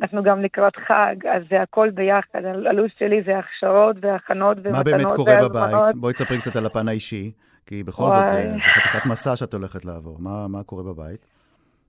ואנחנו 0.02 0.22
גם 0.22 0.42
לקראת 0.42 0.76
חג, 0.76 1.26
אז 1.26 1.42
זה 1.50 1.62
הכל 1.62 1.90
ביחד. 1.90 2.44
הלו"ז 2.44 2.90
שלי 2.98 3.22
זה 3.26 3.38
הכשרות 3.38 3.96
והכנות 4.00 4.56
ומתנות 4.56 4.86
והזמנות. 4.86 4.86
מה 4.86 5.04
באמת 5.04 5.16
קורה 5.16 5.48
בבית? 5.48 5.96
בואי 5.96 6.12
תספרי 6.14 6.38
קצת 6.38 6.56
על 6.56 6.66
הפן 6.66 6.88
האישי, 6.88 7.32
כי 7.66 7.82
בכל 7.82 8.02
וואי. 8.02 8.18
זאת 8.18 8.28
זה, 8.28 8.52
זה 8.52 8.60
חתיכת 8.60 9.06
מסע 9.06 9.36
שאת 9.36 9.54
הולכת 9.54 9.84
לעבור. 9.84 10.16
מה, 10.20 10.48
מה 10.48 10.62
קורה 10.62 10.82
בבית? 10.82 11.26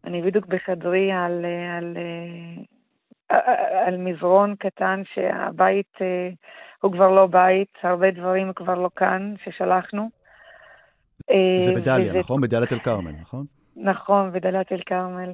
אני 0.05 0.21
בדיוק 0.21 0.45
בחדרי 0.45 1.11
על, 1.11 1.45
על, 1.77 1.97
על, 3.29 3.39
על 3.87 3.97
מזרון 3.97 4.55
קטן 4.55 5.01
שהבית 5.13 5.97
הוא 6.81 6.91
כבר 6.91 7.11
לא 7.11 7.27
בית, 7.27 7.73
הרבה 7.83 8.11
דברים 8.11 8.53
כבר 8.55 8.75
לא 8.75 8.89
כאן 8.95 9.33
ששלחנו. 9.43 10.09
זה 11.57 11.73
בדליה, 11.75 12.09
וזה... 12.09 12.19
נכון? 12.19 12.41
בדליית 12.41 12.73
אל-כרמל, 12.73 13.11
נכון? 13.21 13.45
נכון, 13.75 14.31
בדליית 14.31 14.71
אל-כרמל. 14.71 15.29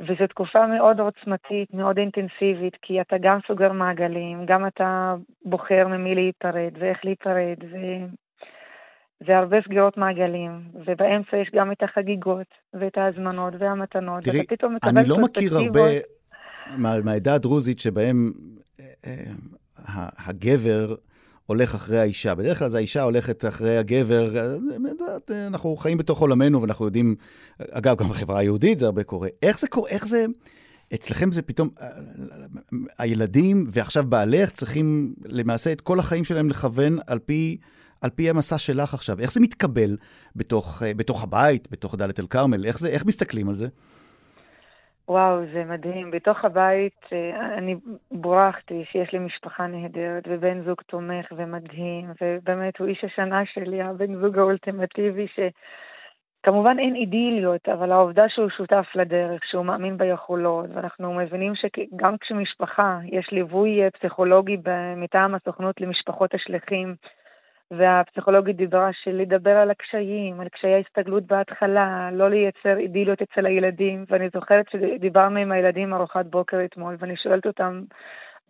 וזו 0.00 0.26
תקופה 0.28 0.66
מאוד 0.66 1.00
עוצמתית, 1.00 1.74
מאוד 1.74 1.98
אינטנסיבית, 1.98 2.76
כי 2.82 3.00
אתה 3.00 3.16
גם 3.20 3.38
סוגר 3.46 3.72
מעגלים, 3.72 4.46
גם 4.46 4.66
אתה 4.66 5.14
בוחר 5.44 5.88
ממי 5.88 6.14
להיפרד 6.14 6.72
ואיך 6.78 7.04
להיפרד, 7.04 7.56
ו... 7.72 7.76
זה 9.26 9.36
הרבה 9.36 9.56
סגירות 9.64 9.96
מעגלים, 9.96 10.62
ובאמצע 10.74 11.36
יש 11.36 11.50
גם 11.54 11.72
את 11.72 11.82
החגיגות, 11.82 12.46
ואת 12.74 12.98
ההזמנות 12.98 13.54
והמתנות, 13.58 14.24
תראי, 14.24 14.38
ואתה 14.38 14.56
פתאום 14.56 14.74
מקבל 14.74 14.98
אני 14.98 15.08
לא 15.08 15.18
מכיר 15.18 15.56
הרבה 15.56 15.80
מה, 16.78 17.00
מהעדה 17.04 17.34
הדרוזית 17.34 17.78
שבהם 17.78 18.30
אה, 18.80 18.84
אה, 19.06 20.08
הגבר 20.26 20.94
הולך 21.46 21.74
אחרי 21.74 21.98
האישה. 21.98 22.34
בדרך 22.34 22.58
כלל 22.58 22.68
זה 22.68 22.78
האישה 22.78 23.02
הולכת 23.02 23.44
אחרי 23.44 23.78
הגבר. 23.78 24.36
אה, 25.30 25.46
אנחנו 25.46 25.76
חיים 25.76 25.98
בתוך 25.98 26.20
עולמנו 26.20 26.62
ואנחנו 26.62 26.84
יודעים, 26.84 27.14
אגב, 27.70 27.96
גם 27.96 28.08
בחברה 28.08 28.38
היהודית 28.38 28.78
זה 28.78 28.86
הרבה 28.86 29.04
קורה. 29.04 29.28
איך 29.42 29.58
זה 29.58 29.68
קורה, 29.68 29.90
איך 29.90 30.06
זה... 30.06 30.26
אצלכם 30.94 31.32
זה 31.32 31.42
פתאום, 31.42 31.68
אה, 31.80 31.88
הילדים 32.98 33.66
ועכשיו 33.72 34.04
בעלך 34.04 34.50
צריכים 34.50 35.14
למעשה 35.24 35.72
את 35.72 35.80
כל 35.80 35.98
החיים 35.98 36.24
שלהם 36.24 36.50
לכוון 36.50 36.98
על 37.06 37.18
פי 37.18 37.56
על 38.00 38.10
פי 38.10 38.30
המסע 38.30 38.58
שלך 38.58 38.94
עכשיו. 38.94 39.20
איך 39.20 39.32
זה 39.32 39.40
מתקבל 39.40 39.96
בתוך, 40.36 40.82
אה, 40.82 40.94
בתוך 40.94 41.22
הבית, 41.22 41.68
בתוך 41.70 41.94
דאלית 41.94 42.20
אל-כרמל? 42.20 42.66
איך, 42.66 42.84
איך 42.84 43.04
מסתכלים 43.04 43.48
על 43.48 43.54
זה? 43.54 43.68
וואו, 45.08 45.46
זה 45.52 45.64
מדהים. 45.64 46.10
בתוך 46.10 46.44
הבית 46.44 47.00
אה, 47.12 47.58
אני 47.58 47.76
בורכתי 48.10 48.84
שיש 48.84 49.12
לי 49.12 49.18
משפחה 49.18 49.66
נהדרת 49.66 50.24
ובן 50.28 50.62
זוג 50.64 50.80
תומך 50.86 51.32
ומדהים, 51.36 52.12
ובאמת 52.22 52.78
הוא 52.78 52.88
איש 52.88 53.04
השנה 53.04 53.46
שלי, 53.46 53.82
הבן 53.82 54.14
זוג 54.20 54.38
האולטימטיבי, 54.38 55.26
שכמובן 55.34 56.78
אין 56.78 56.94
אידיליות, 56.94 57.68
אבל 57.68 57.92
העובדה 57.92 58.28
שהוא 58.28 58.50
שותף 58.50 58.86
לדרך, 58.94 59.44
שהוא 59.44 59.64
מאמין 59.64 59.98
ביכולות, 59.98 60.66
ואנחנו 60.74 61.14
מבינים 61.14 61.52
שגם 61.54 62.16
כשמשפחה, 62.18 62.98
יש 63.04 63.30
ליווי 63.32 63.82
אה, 63.82 63.90
פסיכולוגי 63.90 64.56
מטעם 64.96 65.34
הסוכנות 65.34 65.80
למשפחות 65.80 66.34
השליחים, 66.34 66.94
והפסיכולוגית 67.70 68.56
דיברה 68.56 68.90
של 68.92 69.10
לדבר 69.10 69.56
על 69.56 69.70
הקשיים, 69.70 70.40
על 70.40 70.48
קשיי 70.48 70.74
ההסתגלות 70.74 71.24
בהתחלה, 71.24 72.10
לא 72.12 72.30
לייצר 72.30 72.76
אידיליות 72.78 73.22
אצל 73.22 73.46
הילדים, 73.46 74.04
ואני 74.10 74.28
זוכרת 74.34 74.70
שדיברנו 74.70 75.38
עם 75.38 75.52
הילדים 75.52 75.94
ארוחת 75.94 76.26
בוקר 76.26 76.64
אתמול, 76.64 76.96
ואני 76.98 77.16
שואלת 77.16 77.46
אותם, 77.46 77.82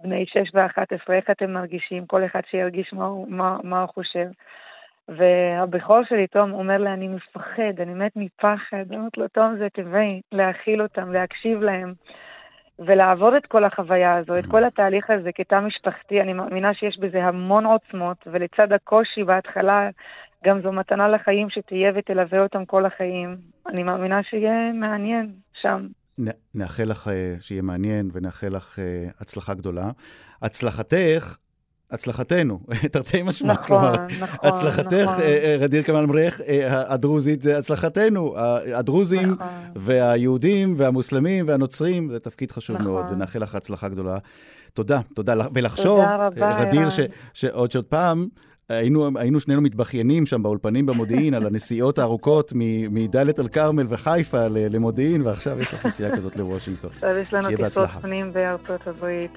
בני 0.03 0.27
6 0.27 0.55
ו-11, 0.55 1.13
איך 1.13 1.31
אתם 1.31 1.53
מרגישים? 1.53 2.07
כל 2.07 2.25
אחד 2.25 2.41
שירגיש 2.51 2.93
מה 2.93 3.09
מה, 3.29 3.59
מה 3.63 3.81
הוא 3.81 3.89
חושב. 3.89 4.27
והבכור 5.09 6.05
שלי, 6.05 6.27
תום, 6.27 6.53
אומר 6.53 6.79
לי, 6.79 6.93
אני 6.93 7.09
מפחד, 7.09 7.81
אני 7.81 7.95
מת 7.95 8.13
מפחד. 8.17 8.85
אני 8.89 8.97
אומרת 8.97 9.17
לו, 9.17 9.29
תום, 9.29 9.57
זה 9.59 9.69
טבעי, 9.73 10.21
להכיל 10.33 10.83
אותם, 10.83 11.13
להקשיב 11.13 11.63
להם. 11.63 11.95
ולעבור 12.79 13.37
את 13.37 13.47
כל 13.47 13.65
החוויה 13.65 14.17
הזו, 14.17 14.39
את 14.39 14.47
כל 14.47 14.65
התהליך 14.65 15.11
הזה 15.11 15.31
כתא 15.35 15.61
משפחתי, 15.61 16.21
אני 16.21 16.33
מאמינה 16.33 16.75
שיש 16.75 16.99
בזה 16.99 17.25
המון 17.25 17.67
עוצמות, 17.67 18.17
ולצד 18.27 18.73
הקושי 18.73 19.25
בהתחלה, 19.25 19.89
גם 20.45 20.63
זו 20.63 20.73
מתנה 20.73 21.09
לחיים 21.09 21.51
שתהיה 21.51 21.93
ותלווה 21.95 22.43
אותם 22.43 22.65
כל 22.65 22.87
החיים. 22.87 23.37
אני 23.67 23.83
מאמינה 23.83 24.23
שיהיה 24.23 24.73
מעניין 24.73 25.33
שם. 25.63 25.87
נאחל 26.55 26.85
לך 26.85 27.09
אה, 27.09 27.37
שיהיה 27.41 27.63
מעניין 27.63 28.11
ונאחל 28.13 28.49
לך 28.57 28.79
אה, 28.79 29.07
הצלחה 29.21 29.55
גדולה. 29.55 29.91
הצלחתך 30.43 31.37
הצלחתנו, 31.95 32.61
תרתי 32.93 33.23
משמע. 33.23 33.53
נכון, 33.53 33.67
כלומר, 33.67 33.95
נכון, 34.21 34.39
הצלחתך, 34.43 34.95
נכון. 34.95 35.25
רדיר 35.59 35.81
אה, 35.81 35.87
כמאל 35.87 36.07
מריח, 36.07 36.41
הדרוזית 36.69 37.43
זה 37.43 37.59
הצלחתנו. 37.59 38.35
הדרוזים 38.75 39.31
נכון. 39.31 39.47
והיהודים 39.77 40.75
והמוסלמים 40.77 41.49
והנוצרים, 41.49 42.11
זה 42.13 42.21
תפקיד 42.21 42.53
חשוב 42.53 42.77
נכון. 42.77 42.87
מאוד, 42.93 43.05
ונאחל 43.11 43.39
לך 43.39 43.55
הצלחה 43.55 43.89
גדולה. 43.89 44.19
תודה, 44.75 45.01
תודה. 45.15 45.35
ולחשוב, 45.55 46.05
ש, 46.91 47.01
שעוד 47.35 47.73
שעוד 47.73 47.85
פעם, 47.85 48.29
היינו, 48.69 49.09
היינו 49.17 49.41
שנינו 49.41 49.61
מתבכיינים 49.61 50.27
שם 50.27 50.43
באולפנים 50.43 50.87
במודיעין 50.87 51.35
על 51.35 51.47
הנסיעות 51.47 51.99
הארוכות 51.99 52.53
מדאלית 52.91 53.41
אל-כרמל 53.41 53.87
וחיפה 53.89 54.47
למודיעין, 54.49 55.23
ועכשיו 55.23 55.61
יש 55.61 55.75
לך 55.75 55.87
נסיעה 55.87 56.17
כזאת 56.17 56.37
לוושינגטון. 56.37 56.91
עכשיו 56.95 57.17
יש 57.17 57.35
לנו 57.35 57.49
טיסות 57.57 57.89
פנים 57.89 58.33
בארצות 58.33 58.87
הברית. 58.87 59.31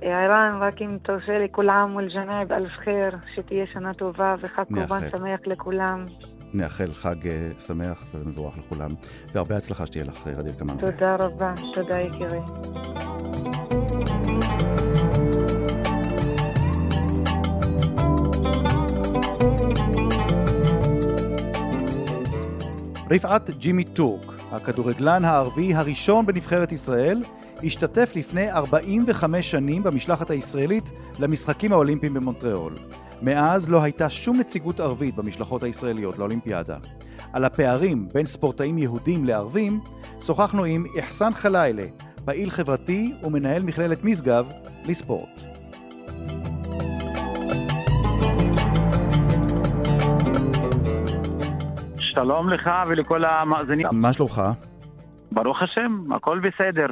ערן, 0.00 0.58
רק 0.60 0.82
אם 0.82 0.98
תרשה 1.02 1.38
לי, 1.38 1.46
כול 1.50 1.70
עאם 1.70 1.96
ולג'נאי 1.96 2.44
באלף 2.44 2.72
חיר, 2.72 3.10
שתהיה 3.34 3.64
שנה 3.72 3.94
טובה 3.94 4.34
וחג 4.40 4.64
קורבן 4.74 5.10
שמח 5.10 5.40
לכולם. 5.46 6.04
נאחל 6.54 6.92
חג 6.92 7.28
אה, 7.28 7.50
שמח 7.58 8.04
ומבורך 8.14 8.58
לכולם, 8.58 8.90
והרבה 9.32 9.56
הצלחה 9.56 9.86
שתהיה 9.86 10.04
לך, 10.04 10.26
רדיר 10.26 10.52
כמאל. 10.52 10.76
תודה 10.80 11.16
רבה, 11.16 11.54
תודה 11.74 12.00
יקירי. 12.00 12.40
רפעת 23.14 23.50
ג'ימי 23.50 23.84
טורק, 23.84 24.32
הכדורגלן 24.52 25.24
הערבי 25.24 25.74
הראשון 25.74 26.26
בנבחרת 26.26 26.72
ישראל, 26.72 27.22
השתתף 27.62 28.12
לפני 28.16 28.52
45 28.52 29.50
שנים 29.50 29.82
במשלחת 29.82 30.30
הישראלית 30.30 30.90
למשחקים 31.20 31.72
האולימפיים 31.72 32.14
במונטריאול. 32.14 32.74
מאז 33.22 33.68
לא 33.68 33.82
הייתה 33.82 34.10
שום 34.10 34.40
נציגות 34.40 34.80
ערבית 34.80 35.14
במשלחות 35.14 35.62
הישראליות 35.62 36.18
לאולימפיאדה. 36.18 36.76
על 37.32 37.44
הפערים 37.44 38.08
בין 38.14 38.26
ספורטאים 38.26 38.78
יהודים 38.78 39.24
לערבים, 39.24 39.80
שוחחנו 40.20 40.64
עם 40.64 40.84
אחסן 40.98 41.34
חלילה, 41.34 41.84
פעיל 42.24 42.50
חברתי 42.50 43.12
ומנהל 43.22 43.62
מכללת 43.62 44.04
משגב 44.04 44.46
לספורט. 44.84 45.51
שלום 52.14 52.48
לך 52.48 52.70
ולכל 52.88 53.24
המאזינים. 53.24 53.86
מה 53.92 54.12
שלומך? 54.12 54.42
ברוך 55.32 55.62
השם, 55.62 56.12
הכל 56.12 56.40
בסדר. 56.40 56.86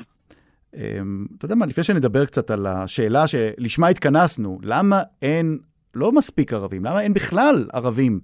אמ, 0.76 1.26
אתה 1.38 1.44
יודע 1.44 1.54
מה, 1.54 1.66
לפני 1.66 1.84
שנדבר 1.84 2.24
קצת 2.24 2.50
על 2.50 2.66
השאלה 2.66 3.26
שלשמה 3.26 3.88
התכנסנו, 3.88 4.58
למה 4.62 5.02
אין, 5.22 5.58
לא 5.94 6.12
מספיק 6.12 6.52
ערבים, 6.52 6.84
למה 6.84 7.00
אין 7.00 7.14
בכלל 7.14 7.66
ערבים 7.72 8.20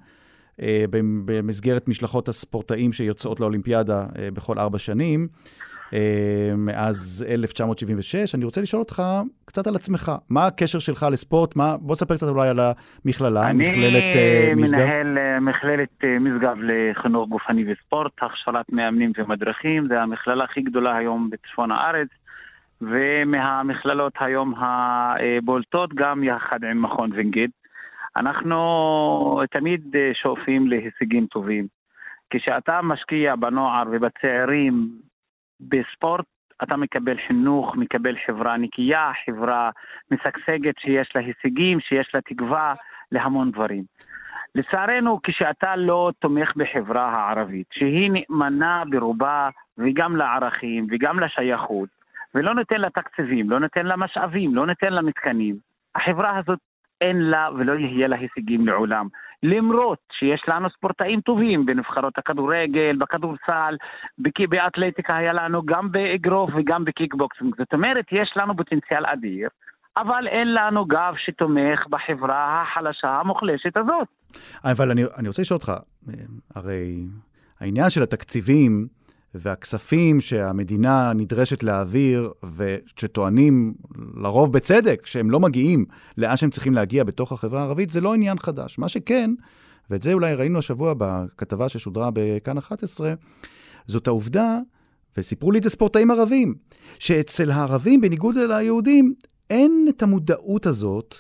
אה, 0.63 0.85
במסגרת 1.25 1.89
משלחות 1.89 2.29
הספורטאים 2.29 2.93
שיוצאות 2.93 3.41
לאולימפיאדה 3.41 4.07
אה, 4.19 4.29
בכל 4.31 4.59
ארבע 4.59 4.79
שנים. 4.79 5.29
אה, 5.95 6.53
מאז 6.57 7.27
1976. 7.29 8.35
אני 8.35 8.45
רוצה 8.45 8.61
לשאול 8.61 8.81
אותך 8.81 9.03
קצת 9.45 9.67
על 9.67 9.75
עצמך. 9.75 10.13
מה 10.31 10.47
הקשר 10.47 10.79
שלך 10.79 11.07
לספורט? 11.13 11.57
מה... 11.57 11.77
בוא 11.81 11.95
תספר 11.95 12.15
קצת 12.15 12.29
אולי 12.29 12.49
על 12.49 12.61
המכללה, 12.61 13.53
מכללת 13.53 14.03
uh, 14.03 14.57
משגב. 14.57 14.81
אני 14.81 15.03
מנהל 15.03 15.41
מכללת 15.41 16.05
משגב 16.21 16.57
לחינוך 16.63 17.29
גופני 17.29 17.73
וספורט, 17.73 18.13
הכשרת 18.23 18.67
מאמנים 18.73 19.13
ומדריכים. 19.19 19.89
זו 19.89 19.95
המכללה 19.95 20.45
הכי 20.45 20.63
גדולה 20.63 20.97
היום 20.97 21.31
בצפון 21.31 21.73
הארץ. 21.73 22.09
ומהמכללות 22.81 24.13
היום 24.21 24.55
הבולטות 24.57 25.95
גם 25.95 26.25
יחד 26.25 26.65
עם 26.65 26.83
מכון 26.83 27.13
וינגייט. 27.13 27.51
אנחנו 28.17 29.41
תמיד 29.51 29.95
שואפים 30.23 30.69
להישגים 30.69 31.27
טובים. 31.27 31.67
כשאתה 32.31 32.81
משקיע 32.83 33.37
בנוער 33.37 33.85
ובצעירים 33.93 34.89
בספורט, 35.61 36.25
אתה 36.63 36.77
מקבל 36.77 37.17
חינוך, 37.27 37.77
מקבל 37.77 38.17
חברה 38.27 38.57
נקייה, 38.57 39.13
חברה 39.27 39.71
משגשגת 40.11 40.79
שיש 40.79 41.13
לה 41.15 41.21
הישגים, 41.21 41.81
שיש 41.81 42.11
לה 42.15 42.21
תקווה 42.21 42.75
להמון 43.13 43.51
דברים. 43.51 43.85
לצערנו, 44.55 45.21
כשאתה 45.23 45.77
לא 45.77 46.11
תומך 46.19 46.53
בחברה 46.57 47.09
הערבית, 47.09 47.67
שהיא 47.73 48.11
נאמנה 48.13 48.83
ברובה 48.91 49.49
וגם 49.79 50.17
לערכים 50.17 50.87
וגם 50.91 51.21
לשייכות, 51.21 51.89
ולא 52.35 52.55
נותן 52.55 52.81
לה 52.81 52.91
תקציבים, 52.91 53.51
לא 53.51 53.61
נותן 53.61 53.87
לה 53.87 53.97
משאבים, 53.97 54.55
לא 54.55 54.67
נותן 54.67 54.93
לה 54.93 55.03
מתקנים, 55.03 55.57
החברה 55.95 56.39
הזאת 56.39 56.59
אין 57.01 57.21
לה 57.21 57.49
ולא 57.57 57.73
יהיה 57.73 58.09
לה 58.09 58.17
הישגים 58.17 58.67
לעולם. 58.67 59.07
למרות 59.43 59.99
שיש 60.19 60.43
לנו 60.49 60.69
ספורטאים 60.71 61.21
טובים 61.21 61.67
בנבחרות 61.67 62.19
הכדורגל, 62.19 62.97
בכדורסל, 62.99 63.77
באתלטיקה 64.49 65.17
היה 65.17 65.33
לנו 65.33 65.63
גם 65.67 65.93
באגרוף 65.93 66.51
וגם 66.57 66.85
בקיקבוקסינג. 66.85 67.55
זאת 67.59 67.73
אומרת, 67.73 68.05
יש 68.13 68.33
לנו 68.37 68.57
פוטנציאל 68.57 69.07
אדיר, 69.07 69.49
אבל 69.97 70.27
אין 70.29 70.55
לנו 70.55 70.85
גב 70.85 71.15
שתומך 71.19 71.87
בחברה 71.91 72.63
החלשה 72.63 73.09
המוחלשת 73.09 73.77
הזאת. 73.77 74.09
אבל 74.65 74.91
אני, 74.91 75.03
אני 75.19 75.29
רוצה 75.29 75.43
לשאול 75.43 75.57
אותך, 75.57 75.73
הרי 76.55 77.05
העניין 77.61 77.91
של 77.91 78.03
התקציבים, 78.03 78.87
והכספים 79.39 80.21
שהמדינה 80.21 81.13
נדרשת 81.13 81.63
להעביר, 81.63 82.33
ושטוענים 82.57 83.75
לרוב 84.17 84.53
בצדק 84.53 85.07
שהם 85.07 85.31
לא 85.31 85.41
מגיעים 85.41 85.85
לאן 86.19 86.37
שהם 86.37 86.51
צריכים 86.51 86.75
להגיע 86.75 87.05
בתוך 87.05 87.33
החברה 87.33 87.61
הערבית, 87.61 87.91
זה 87.91 88.01
לא 88.01 88.15
עניין 88.15 88.39
חדש. 88.39 88.79
מה 88.79 88.89
שכן, 88.89 89.31
ואת 89.91 90.03
זה 90.03 90.13
אולי 90.13 90.35
ראינו 90.35 90.59
השבוע 90.59 90.95
בכתבה 90.99 91.69
ששודרה 91.69 92.11
בכאן 92.13 92.59
11, 92.59 93.15
זאת 93.87 94.07
העובדה, 94.07 94.59
וסיפרו 95.17 95.53
לי 95.53 95.59
את 95.59 95.63
זה 95.63 95.71
ספורטאים 95.71 96.11
ערבים, 96.11 96.55
שאצל 96.99 97.51
הערבים, 97.51 98.01
בניגוד 98.01 98.37
ליהודים, 98.37 99.15
אין 99.51 99.87
את 99.89 100.03
המודעות 100.03 100.67
הזאת 100.67 101.15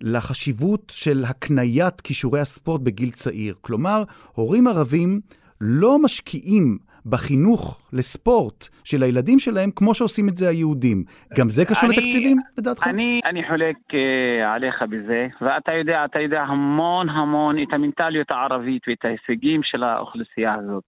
לחשיבות 0.00 0.92
של 0.94 1.24
הקניית 1.24 2.00
כישורי 2.00 2.40
הספורט 2.40 2.80
בגיל 2.80 3.10
צעיר. 3.10 3.54
כלומר, 3.60 4.04
הורים 4.34 4.66
ערבים 4.66 5.20
לא 5.60 6.02
משקיעים 6.02 6.78
בחינוך 7.06 7.88
לספורט 7.92 8.68
של 8.84 9.02
הילדים 9.02 9.38
שלהם, 9.38 9.70
כמו 9.76 9.94
שעושים 9.94 10.28
את 10.28 10.36
זה 10.36 10.48
היהודים. 10.48 11.04
גם 11.38 11.48
זה 11.48 11.64
קשור 11.64 11.88
אני, 11.88 11.98
לתקציבים, 11.98 12.36
לדעתך? 12.58 12.86
אני, 12.86 13.20
אני 13.24 13.48
חולק 13.48 13.76
uh, 13.90 14.46
עליך 14.54 14.82
בזה, 14.82 15.26
ואתה 15.40 15.72
יודע, 15.72 16.04
אתה 16.04 16.20
יודע 16.20 16.40
המון 16.42 17.08
המון 17.08 17.62
את 17.62 17.72
המנטליות 17.72 18.30
הערבית 18.30 18.82
ואת 18.88 19.04
ההישגים 19.04 19.60
של 19.62 19.82
האוכלוסייה 19.82 20.54
הזאת. 20.54 20.84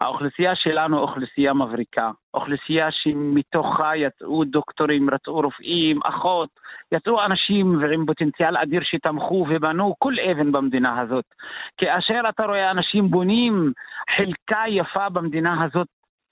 האוכלוסייה 0.00 0.54
שלנו 0.54 0.98
אוכלוסייה 0.98 1.54
מבריקה, 1.54 2.10
אוכלוסייה 2.34 2.88
שמתוכה 2.90 3.96
יצאו 3.96 4.44
דוקטורים, 4.44 5.08
יצאו 5.14 5.40
רופאים, 5.40 6.00
אחות, 6.04 6.48
יצאו 6.92 7.24
אנשים 7.24 7.84
עם 7.94 8.06
פוטנציאל 8.06 8.56
אדיר 8.56 8.80
שתמכו 8.84 9.46
ובנו 9.50 9.94
כל 9.98 10.14
אבן 10.30 10.52
במדינה 10.52 11.00
הזאת. 11.00 11.24
כאשר 11.76 12.20
אתה 12.28 12.44
רואה 12.44 12.70
אנשים 12.70 13.10
בונים 13.10 13.72
חלקה 14.16 14.62
יפה 14.68 15.08
במדינה 15.08 15.64
הזאת, 15.64 15.86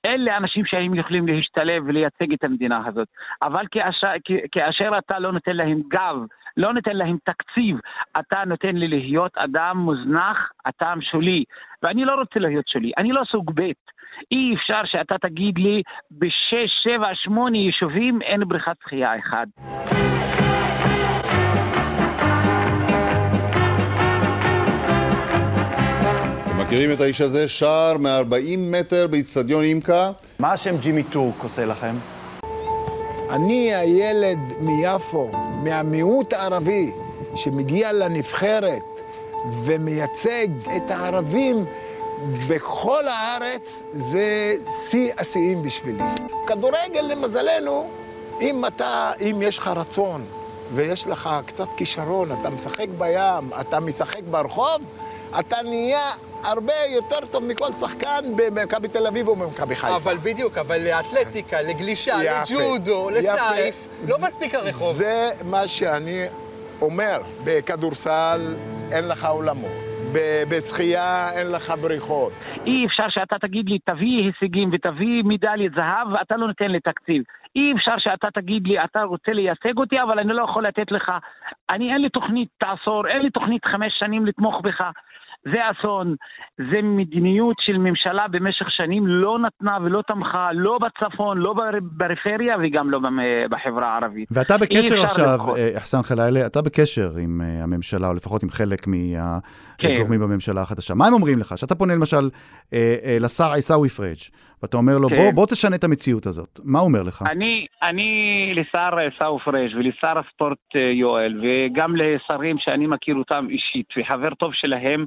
אלה 0.06 0.36
אנשים 0.36 0.64
שהיו 0.64 0.96
יכולים 0.96 1.28
להשתלב 1.28 1.82
ולייצג 1.86 2.32
את 2.32 2.44
המדינה 2.44 2.86
הזאת. 2.86 3.08
אבל 3.42 3.64
כאשר, 3.70 4.08
כאשר 4.52 4.98
אתה 4.98 5.18
לא 5.18 5.32
נותן 5.32 5.56
להם 5.56 5.80
גב, 5.88 6.16
לא 6.58 6.72
נותן 6.72 6.96
להם 6.96 7.16
תקציב, 7.24 7.76
אתה 8.20 8.36
נותן 8.46 8.76
לי 8.76 8.88
להיות 8.88 9.32
אדם 9.36 9.76
מוזנח, 9.76 10.36
אדם 10.64 10.98
שולי. 11.10 11.44
ואני 11.82 12.04
לא 12.04 12.14
רוצה 12.14 12.40
להיות 12.40 12.68
שולי, 12.68 12.90
אני 12.98 13.12
לא 13.12 13.22
סוג 13.30 13.50
ב'. 13.54 13.60
אי 14.32 14.54
אפשר 14.56 14.80
שאתה 14.84 15.14
תגיד 15.18 15.58
לי 15.58 15.82
בשש, 16.10 16.70
שבע, 16.82 17.08
שמונה 17.14 17.58
יישובים 17.58 18.22
אין 18.22 18.40
בריכת 18.48 18.76
שחייה 18.84 19.18
אחד. 19.18 19.46
מכירים 26.58 26.90
את 26.92 27.00
האיש 27.00 27.20
הזה? 27.20 27.48
שער 27.48 27.96
מ-40 27.98 28.58
מטר 28.58 29.06
באיצטדיון 29.06 29.64
אימקה. 29.64 30.10
מה 30.38 30.52
השם 30.52 30.76
ג'ימי 30.80 31.02
טורק 31.02 31.42
עושה 31.42 31.66
לכם? 31.66 32.17
אני 33.30 33.74
הילד 33.74 34.38
מיפו, 34.60 35.30
מהמיעוט 35.62 36.32
הערבי, 36.32 36.92
שמגיע 37.34 37.92
לנבחרת 37.92 38.82
ומייצג 39.64 40.48
את 40.76 40.90
הערבים 40.90 41.64
בכל 42.48 43.08
הארץ, 43.08 43.82
זה 43.92 44.54
שיא 44.88 45.12
השיאים 45.18 45.62
בשבילי. 45.62 46.04
כדורגל, 46.46 47.00
למזלנו, 47.00 47.88
אם 48.40 48.66
אתה, 48.66 49.10
אם 49.20 49.42
יש 49.42 49.58
לך 49.58 49.68
רצון 49.68 50.24
ויש 50.74 51.06
לך 51.06 51.30
קצת 51.46 51.68
כישרון, 51.76 52.32
אתה 52.40 52.50
משחק 52.50 52.86
בים, 52.98 53.50
אתה 53.60 53.80
משחק 53.80 54.22
ברחוב, 54.30 54.78
אתה 55.38 55.56
נהיה 55.64 56.10
הרבה 56.44 56.72
יותר 56.94 57.26
טוב 57.30 57.44
מכל 57.44 57.72
שחקן 57.72 58.36
במכבי 58.36 58.88
תל 58.88 59.06
אביב 59.06 59.28
או 59.28 59.36
במכבי 59.36 59.76
חיפה. 59.76 59.96
אבל 59.96 60.16
בדיוק, 60.16 60.58
אבל 60.58 60.78
לאתלטיקה, 60.84 61.62
לגלישה, 61.62 62.14
יפה, 62.24 62.54
לג'ודו, 62.54 63.10
לסייף, 63.10 63.88
לא 64.08 64.16
מספיק 64.22 64.54
הרחוב. 64.54 64.92
זה 64.92 65.30
מה 65.44 65.68
שאני 65.68 66.24
אומר, 66.80 67.18
בכדורסל 67.44 68.54
אין 68.92 69.08
לך 69.08 69.24
עולמות. 69.24 69.88
בשחייה 70.50 71.30
אין 71.32 71.52
לך 71.52 71.72
בריחות. 71.82 72.32
אי 72.66 72.86
אפשר 72.86 73.08
שאתה 73.08 73.36
תגיד 73.40 73.68
לי, 73.68 73.78
תביא 73.78 74.24
הישגים 74.24 74.70
ותביא 74.72 75.22
מדליית 75.24 75.72
זהב, 75.74 76.12
ואתה 76.12 76.36
לא 76.36 76.46
נותן 76.46 76.70
לי 76.70 76.80
תקציב. 76.80 77.22
אי 77.56 77.72
אפשר 77.76 77.94
שאתה 77.98 78.28
תגיד 78.34 78.66
לי, 78.66 78.84
אתה 78.84 79.02
רוצה 79.02 79.32
לייצג 79.32 79.78
אותי, 79.78 80.02
אבל 80.02 80.18
אני 80.18 80.32
לא 80.32 80.42
יכול 80.42 80.66
לתת 80.66 80.92
לך. 80.92 81.12
אני, 81.70 81.92
אין 81.92 82.00
לי 82.02 82.08
תוכנית 82.08 82.48
עשור, 82.62 83.08
אין 83.08 83.22
לי 83.22 83.30
תוכנית 83.30 83.64
חמש 83.64 83.92
שנים 83.98 84.26
לתמוך 84.26 84.60
בך. 84.62 84.80
זה 85.44 85.58
אסון, 85.70 86.14
זה 86.58 86.82
מדיניות 86.82 87.56
של 87.60 87.78
ממשלה 87.78 88.28
במשך 88.28 88.70
שנים 88.70 89.06
לא 89.06 89.38
נתנה 89.38 89.78
ולא 89.84 90.02
תמכה, 90.06 90.50
לא 90.52 90.78
בצפון, 90.78 91.38
לא 91.38 91.54
בפריפריה 91.54 92.56
וגם 92.62 92.90
לא 92.90 93.00
בחברה 93.50 93.92
הערבית. 93.92 94.28
ואתה 94.30 94.58
בקשר 94.58 95.02
עכשיו, 95.02 95.38
אחסן 95.76 96.02
חלילה, 96.02 96.46
אתה 96.46 96.62
בקשר 96.62 97.08
עם 97.22 97.40
אה, 97.44 97.62
הממשלה, 97.62 98.08
או 98.08 98.14
לפחות 98.14 98.42
עם 98.42 98.48
חלק 98.48 98.86
מהגורמים 98.86 100.20
כן. 100.20 100.26
בממשלה 100.28 100.60
החדשה. 100.60 100.94
מה 100.94 101.06
הם 101.06 101.12
אומרים 101.12 101.38
לך? 101.38 101.58
שאתה 101.58 101.74
פונה 101.74 101.94
למשל 101.94 102.30
אה, 102.74 102.96
אה, 103.04 103.16
לשר 103.20 103.52
עיסאווי 103.54 103.88
פריג', 103.88 104.18
ואתה 104.62 104.76
אומר 104.76 104.98
לו, 104.98 105.08
כן. 105.08 105.16
בוא, 105.16 105.30
בוא 105.30 105.46
תשנה 105.46 105.76
את 105.76 105.84
המציאות 105.84 106.26
הזאת. 106.26 106.60
מה 106.64 106.78
הוא 106.78 106.88
אומר 106.88 107.02
לך? 107.02 107.24
אני, 107.30 107.66
אני 107.82 108.08
לשר 108.54 108.98
עיסאווי 108.98 109.40
פריג' 109.40 109.76
ולשר 109.76 110.18
הספורט 110.18 110.74
יואל, 111.00 111.40
וגם 111.42 111.96
לשרים 111.96 112.56
שאני 112.58 112.86
מכיר 112.86 113.14
אותם 113.14 113.46
אישית, 113.50 113.86
וחבר 113.98 114.34
טוב 114.34 114.50
שלהם, 114.54 115.06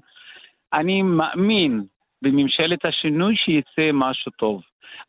אני 0.73 1.01
מאמין 1.01 1.83
בממשלת 2.21 2.85
השינוי 2.85 3.35
שיצא 3.35 3.89
משהו 3.93 4.31
טוב. 4.31 4.61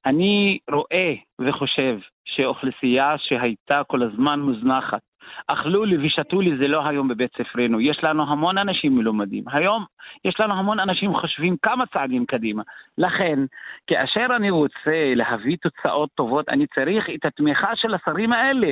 אני 0.06 0.58
רואה 0.70 1.14
וחושב 1.40 1.98
שאוכלוסייה 2.24 3.14
שהייתה 3.18 3.82
כל 3.86 4.02
הזמן 4.02 4.40
מוזנחת, 4.40 5.00
אכלו 5.46 5.84
לי 5.84 6.06
ושתו 6.06 6.40
לי 6.40 6.56
זה 6.56 6.68
לא 6.68 6.86
היום 6.88 7.08
בבית 7.08 7.30
ספרנו. 7.38 7.80
יש 7.80 8.00
לנו 8.02 8.22
המון 8.22 8.58
אנשים 8.58 8.96
מלומדים. 8.96 9.44
היום 9.52 9.84
יש 10.24 10.40
לנו 10.40 10.54
המון 10.54 10.80
אנשים 10.80 11.14
חושבים 11.14 11.56
כמה 11.62 11.86
צעדים 11.86 12.26
קדימה. 12.26 12.62
לכן, 12.98 13.38
כאשר 13.86 14.26
אני 14.36 14.50
רוצה 14.50 15.14
להביא 15.14 15.56
תוצאות 15.62 16.10
טובות, 16.14 16.48
אני 16.48 16.66
צריך 16.66 17.04
את 17.14 17.24
התמיכה 17.24 17.76
של 17.76 17.94
השרים 17.94 18.32
האלה. 18.32 18.68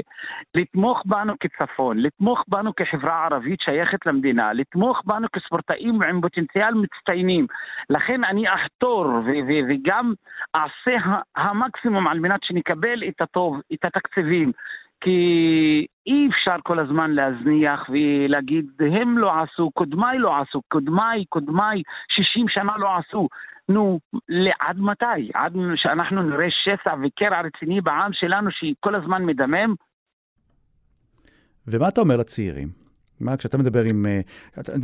לתמוך 0.54 1.02
בנו 1.04 1.34
כצפון, 1.40 1.98
לתמוך 1.98 2.44
בנו 2.48 2.74
כחברה 2.74 3.24
ערבית 3.24 3.60
שייכת 3.60 4.06
למדינה, 4.06 4.52
לתמוך 4.52 5.02
בנו 5.04 5.26
כספורטאים 5.32 6.02
עם 6.02 6.20
פוטנציאל 6.20 6.74
מצטיינים. 6.74 7.46
לכן 7.90 8.24
אני 8.24 8.44
אחתור 8.48 9.06
וגם 9.68 10.12
אעשה 10.54 10.96
המקסימום 11.36 12.08
על 12.08 12.18
מנת 12.18 12.40
שנקבל 12.42 13.02
את 13.08 13.20
הטוב, 13.20 13.60
את 13.72 13.84
התקציבים. 13.84 14.52
כי 15.00 15.86
אי 16.06 16.28
אפשר 16.30 16.56
כל 16.62 16.78
הזמן 16.78 17.10
להזניח 17.10 17.80
ולהגיד, 17.88 18.66
הם 19.00 19.18
לא 19.18 19.32
עשו, 19.42 19.70
קודמיי 19.70 20.18
לא 20.18 20.40
עשו, 20.40 20.60
קודמיי, 20.68 21.24
קודמיי, 21.28 21.82
60 22.08 22.46
שנה 22.48 22.72
לא 22.78 22.88
עשו. 22.98 23.28
נו, 23.68 24.00
עד 24.60 24.78
מתי? 24.78 25.30
עד 25.34 25.52
שאנחנו 25.76 26.22
נראה 26.22 26.46
שסע 26.50 26.94
וקרע 27.02 27.40
רציני 27.40 27.80
בעם 27.80 28.12
שלנו 28.12 28.50
שכל 28.50 28.94
הזמן 28.94 29.24
מדמם? 29.24 29.74
ומה 31.66 31.88
אתה 31.88 32.00
אומר 32.00 32.16
לצעירים? 32.16 32.68
מה, 33.20 33.36
כשאתה 33.36 33.58
מדבר 33.58 33.82
עם... 33.84 34.06
אה, 34.06 34.20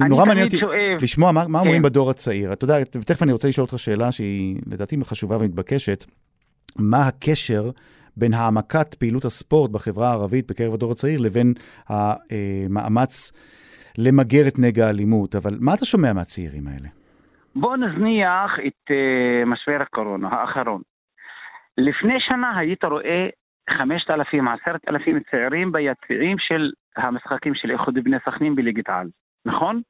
נורא 0.09 0.24
מעניין 0.24 0.46
אותי 0.46 0.59
לשמוע 1.00 1.33
מה, 1.33 1.48
מה 1.48 1.61
אומרים 1.61 1.83
כן. 1.83 1.88
בדור 1.88 2.11
הצעיר. 2.11 2.52
אתה 2.52 2.64
יודע, 2.64 2.76
ותכף 3.00 3.22
אני 3.22 3.33
רוצה 3.33 3.48
לשאול 3.48 3.64
אותך 3.64 3.79
שאלה 3.79 4.12
שהיא 4.12 4.61
לדעתי 4.66 4.96
חשובה 5.05 5.37
ומתבקשת. 5.37 6.05
מה 6.79 7.07
הקשר 7.07 7.70
בין 8.16 8.35
העמקת 8.35 8.94
פעילות 8.94 9.24
הספורט 9.24 9.70
בחברה 9.70 10.09
הערבית 10.11 10.50
בקרב 10.50 10.74
הדור 10.74 10.92
הצעיר 10.92 11.20
לבין 11.20 11.55
המאמץ 11.88 13.33
למגר 13.98 14.48
את 14.48 14.59
נגע 14.59 14.87
האלימות? 14.87 15.35
אבל 15.35 15.55
מה 15.61 15.74
אתה 15.74 15.85
שומע 15.85 16.12
מהצעירים 16.12 16.66
האלה? 16.68 16.88
בוא 17.55 17.76
נזניח 17.76 18.50
את 18.66 18.90
uh, 18.90 19.46
משבר 19.46 19.83
הקורונה 19.83 20.29
האחרון. 20.29 20.83
לפני 21.79 22.14
שנה 22.29 22.59
היית 22.59 22.85
רואה 22.85 23.26
5,000, 23.70 24.48
10,000 24.48 25.18
צעירים 25.31 25.72
ביציעים 25.72 26.37
של 26.38 26.70
המשחקים 26.96 27.55
של 27.55 27.70
איחוד 27.70 27.94
בני 28.05 28.16
סכנין 28.24 28.55
בליגת 28.55 28.88
העל, 28.88 29.09
נכון? 29.46 29.81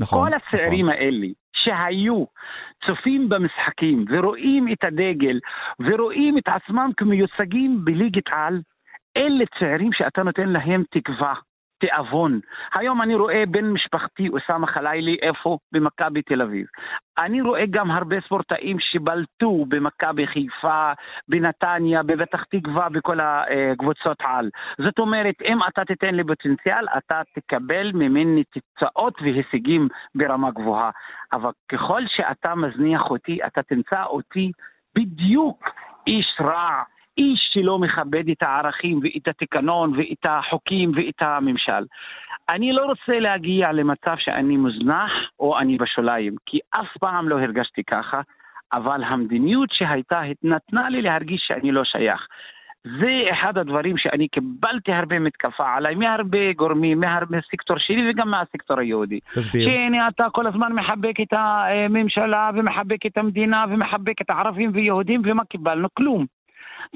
נכון. 0.00 0.30
כל 0.30 0.36
הצעירים 0.36 0.86
נכון. 0.86 0.98
האלה 0.98 1.26
שהיו 1.64 2.24
צופים 2.86 3.28
במשחקים 3.28 4.04
ורואים 4.08 4.72
את 4.72 4.84
הדגל 4.84 5.38
ורואים 5.80 6.38
את 6.38 6.48
עצמם 6.48 6.90
כמיוצגים 6.96 7.84
בליגת 7.84 8.28
על, 8.32 8.60
אלה 9.16 9.44
צעירים 9.58 9.92
שאתה 9.92 10.22
נותן 10.22 10.48
להם 10.48 10.82
תקווה. 10.90 11.34
תיאבון. 11.80 12.40
היום 12.74 13.02
אני 13.02 13.14
רואה 13.14 13.42
בן 13.48 13.64
משפחתי, 13.64 14.28
אוסאמה 14.28 14.66
חלילי, 14.66 15.16
איפה? 15.22 15.58
במכבי 15.72 16.22
תל 16.22 16.42
אביב. 16.42 16.66
אני 17.18 17.40
רואה 17.40 17.64
גם 17.70 17.90
הרבה 17.90 18.20
ספורטאים 18.20 18.76
שבלטו 18.80 19.64
במכבי 19.68 20.26
חיפה, 20.26 20.92
בנתניה, 21.28 22.02
בפתח 22.02 22.44
תקווה, 22.44 22.88
בכל 22.88 23.18
הקבוצות 23.20 24.16
על. 24.20 24.50
זאת 24.78 24.98
אומרת, 24.98 25.34
אם 25.44 25.58
אתה 25.68 25.84
תיתן 25.84 26.14
לי 26.14 26.24
פוטנציאל, 26.24 26.86
אתה 26.98 27.20
תקבל 27.34 27.90
ממני 27.94 28.42
תוצאות 28.44 29.14
והישגים 29.22 29.88
ברמה 30.14 30.50
גבוהה. 30.50 30.90
אבל 31.32 31.50
ככל 31.72 32.02
שאתה 32.06 32.54
מזניח 32.54 33.10
אותי, 33.10 33.38
אתה 33.46 33.62
תמצא 33.62 34.04
אותי 34.04 34.52
בדיוק 34.94 35.68
איש 36.06 36.36
רע, 36.40 36.82
איש 37.20 37.50
שלא 37.52 37.78
מכבד 37.78 38.28
את 38.28 38.42
הערכים 38.42 39.00
ואת 39.02 39.28
התקנון 39.28 39.92
ואת 39.96 40.26
החוקים 40.28 40.92
ואת 40.94 41.22
הממשל. 41.22 41.84
אני 42.48 42.72
לא 42.72 42.84
רוצה 42.84 43.18
להגיע 43.18 43.72
למצב 43.72 44.14
שאני 44.18 44.56
מוזנח 44.56 45.12
או 45.40 45.58
אני 45.58 45.76
בשוליים, 45.76 46.34
כי 46.46 46.58
אף 46.70 46.96
פעם 47.00 47.28
לא 47.28 47.40
הרגשתי 47.40 47.82
ככה, 47.84 48.20
אבל 48.72 49.04
המדיניות 49.04 49.68
שהייתה 49.72 50.20
נתנה 50.42 50.88
לי 50.88 51.02
להרגיש 51.02 51.44
שאני 51.46 51.72
לא 51.72 51.84
שייך. 51.84 52.26
זה 52.84 53.32
אחד 53.32 53.58
הדברים 53.58 53.98
שאני 53.98 54.28
קיבלתי 54.28 54.92
הרבה 54.92 55.18
מתקפה 55.18 55.74
עליי, 55.76 55.94
מהרבה 55.94 56.52
גורמים, 56.56 57.00
מהרבה 57.00 57.38
סקטור 57.50 57.78
שלי 57.78 58.10
וגם 58.10 58.30
מהסקטור 58.30 58.80
היהודי. 58.80 59.20
תסביר. 59.34 59.68
שהנה 59.68 60.08
אתה 60.08 60.26
כל 60.32 60.46
הזמן 60.46 60.72
מחבק 60.72 61.20
את 61.20 61.32
הממשלה 61.32 62.50
ומחבק 62.54 63.06
את 63.06 63.18
המדינה 63.18 63.64
ומחבק 63.70 64.22
את 64.22 64.30
הערבים 64.30 64.70
ויהודים 64.74 65.22
ומה 65.24 65.44
קיבלנו? 65.44 65.88
כלום. 65.94 66.26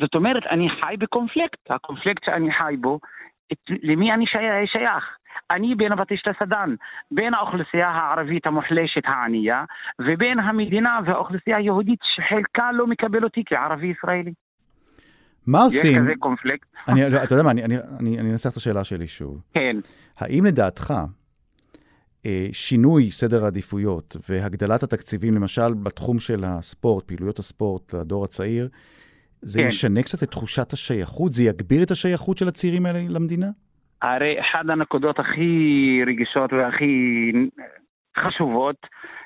זאת 0.01 0.15
אומרת, 0.15 0.43
אני 0.51 0.69
חי 0.81 0.95
בקונפליקט. 0.99 1.71
הקונפליקט 1.71 2.25
שאני 2.25 2.53
חי 2.53 2.77
בו, 2.81 2.99
את, 3.53 3.59
למי 3.83 4.13
אני 4.13 4.25
שייך? 4.67 5.05
אני 5.51 5.75
בין 5.75 5.93
הבטיש 5.93 6.23
לסדן, 6.27 6.75
בין 7.11 7.35
האוכלוסייה 7.35 7.89
הערבית 7.89 8.47
המוחלשת 8.47 9.03
הענייה, 9.05 9.65
ובין 10.01 10.41
המדינה 10.41 11.01
והאוכלוסייה 11.07 11.57
היהודית 11.57 11.99
שחלקה 12.03 12.73
לא 12.73 12.87
מקבל 12.87 13.25
אותי 13.25 13.43
כערבי 13.47 13.87
ישראלי. 13.87 14.33
מה 15.47 15.63
עושים? 15.63 15.93
יש 15.93 15.99
כזה 15.99 16.13
קונפליקט. 16.19 16.69
אני, 16.89 17.01
לא, 17.11 17.23
אתה 17.23 17.35
יודע 17.35 17.43
מה, 17.43 17.51
אני, 17.51 17.65
אני, 17.65 17.77
אני, 18.01 18.19
אני 18.19 18.31
אנסח 18.31 18.51
את 18.51 18.57
השאלה 18.57 18.85
שלי 18.85 19.07
שוב. 19.07 19.43
כן. 19.55 19.77
האם 20.19 20.45
לדעתך 20.47 20.95
אה, 22.27 22.47
שינוי 22.53 23.11
סדר 23.11 23.45
העדיפויות 23.45 24.17
והגדלת 24.29 24.83
התקציבים, 24.83 25.35
למשל 25.35 25.75
בתחום 25.75 26.19
של 26.19 26.45
הספורט, 26.45 27.05
פעילויות 27.05 27.39
הספורט 27.39 27.95
לדור 27.95 28.25
הצעיר, 28.25 28.69
זה 29.45 29.61
כן. 29.61 29.67
ישנה 29.69 30.03
קצת 30.03 30.23
את 30.23 30.31
תחושת 30.31 30.73
השייכות? 30.73 31.33
זה 31.33 31.45
יגביר 31.45 31.83
את 31.83 31.91
השייכות 31.91 32.39
של 32.39 32.49
הצעירים 32.49 32.87
האלה 32.87 32.99
למדינה? 33.09 33.47
הרי 34.03 34.41
אחת 34.41 34.69
הנקודות 34.69 35.19
הכי 35.19 35.51
רגישות 36.07 36.53
והכי 36.53 37.33
חשובות 38.19 38.77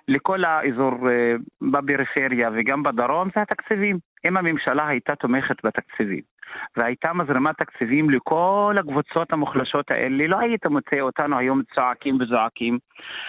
לכל 0.08 0.44
האזור 0.44 1.10
אה, 1.10 1.34
בפריפריה 1.72 2.50
וגם 2.54 2.82
בדרום 2.82 3.28
זה 3.34 3.42
התקציבים. 3.42 3.98
אם 4.26 4.36
הממשלה 4.36 4.88
הייתה 4.88 5.14
תומכת 5.14 5.64
בתקציבים 5.64 6.22
והייתה 6.76 7.12
מזרימה 7.12 7.52
תקציבים 7.52 8.10
לכל 8.10 8.76
הקבוצות 8.78 9.32
המוחלשות 9.32 9.90
האלה, 9.90 10.26
לא 10.26 10.38
היית 10.38 10.66
מוצא 10.66 11.00
אותנו 11.00 11.38
היום 11.38 11.62
צועקים 11.74 12.18
וזועקים. 12.20 12.78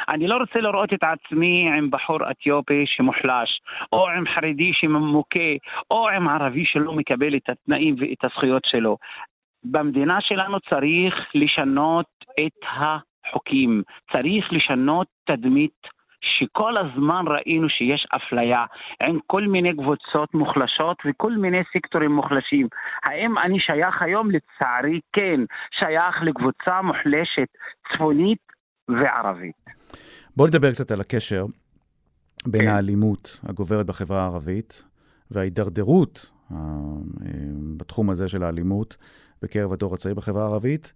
אני 0.10 0.28
לא 0.28 0.38
רוצה 0.38 0.60
לראות 0.60 0.94
את 0.94 1.04
עצמי 1.04 1.72
עם 1.78 1.90
בחור 1.92 2.32
אתיופי 2.32 2.84
שמוחלש, 2.88 3.62
או 3.94 4.10
עם 4.10 4.24
חרדי 4.28 4.72
שממוקה, 4.74 5.50
או 5.92 6.10
עם 6.10 6.28
ערבי 6.28 6.66
שלא 6.66 6.94
מקבל 6.94 7.36
את 7.36 7.50
התנאים 7.50 7.96
ואת 8.00 8.24
הזכויות 8.24 8.66
שלו. 8.66 8.98
במדינה 9.64 10.18
שלנו 10.22 10.60
צריך 10.60 11.16
לשנות 11.36 12.06
את 12.40 12.66
החוקים, 12.72 13.84
צריך 14.12 14.54
לשנות 14.54 15.08
תדמית 15.26 15.99
שכל 16.22 16.78
הזמן 16.78 17.24
ראינו 17.28 17.70
שיש 17.70 18.08
אפליה 18.16 18.66
עם 19.04 19.20
כל 19.28 19.42
מיני 19.48 19.74
קבוצות 19.74 20.34
מוחלשות 20.34 20.98
וכל 21.06 21.32
מיני 21.32 21.58
סקטורים 21.74 22.12
מוחלשים. 22.12 22.68
האם 23.04 23.38
אני 23.38 23.60
שייך 23.60 24.02
היום? 24.02 24.30
לצערי 24.32 25.00
כן, 25.14 25.42
שייך 25.80 26.16
לקבוצה 26.22 26.82
מוחלשת 26.82 27.48
צפונית 27.94 28.40
וערבית. 28.90 29.66
בוא 30.38 30.48
נדבר 30.48 30.72
קצת 30.72 30.92
על 30.92 31.02
הקשר 31.02 31.46
בין 32.48 32.62
כן. 32.62 32.68
האלימות 32.68 33.40
הגוברת 33.44 33.86
בחברה 33.86 34.22
הערבית 34.22 34.84
וההידרדרות 35.32 36.32
אה, 36.52 36.58
בתחום 37.78 38.10
הזה 38.10 38.28
של 38.28 38.44
האלימות 38.44 38.98
בקרב 39.42 39.74
הדור 39.74 39.94
הצעיר 39.94 40.16
בחברה 40.16 40.44
הערבית, 40.44 40.94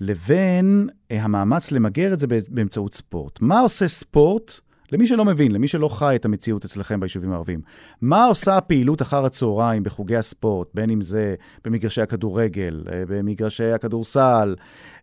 לבין 0.00 0.88
אה, 1.10 1.24
המאמץ 1.24 1.72
למגר 1.72 2.12
את 2.12 2.18
זה 2.18 2.26
באמצעות 2.48 2.94
ספורט. 2.94 3.40
מה 3.40 3.60
עושה 3.60 3.88
ספורט 3.88 4.60
למי 4.94 5.06
שלא 5.06 5.24
מבין, 5.24 5.52
למי 5.52 5.68
שלא 5.68 5.88
חי 5.88 6.16
את 6.16 6.24
המציאות 6.24 6.64
אצלכם 6.64 7.00
ביישובים 7.00 7.32
הערביים, 7.32 7.60
מה 8.02 8.24
עושה 8.24 8.56
הפעילות 8.58 9.02
אחר 9.02 9.24
הצהריים 9.24 9.82
בחוגי 9.82 10.16
הספורט, 10.16 10.68
בין 10.74 10.90
אם 10.90 11.00
זה 11.00 11.34
במגרשי 11.64 12.02
הכדורגל, 12.02 12.84
אה, 12.92 13.02
במגרשי 13.08 13.70
הכדורסל, 13.70 14.54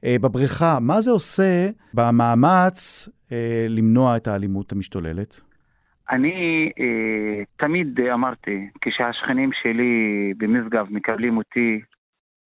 אה, 0.06 0.16
בבריכה, 0.22 0.78
מה 0.82 1.02
זה 1.02 1.12
עושה 1.12 1.70
במאמץ 1.94 3.10
אה, 3.32 3.66
למנוע 3.70 4.18
את 4.18 4.28
האלימות 4.28 4.72
המשתוללת? 4.72 5.42
אני 6.12 6.70
אה, 6.80 7.44
תמיד 7.58 8.00
אמרתי, 8.14 8.70
כשהשכנים 8.82 9.50
שלי 9.54 10.34
במשגב 10.38 10.88
מקבלים 10.90 11.38
אותי, 11.38 11.82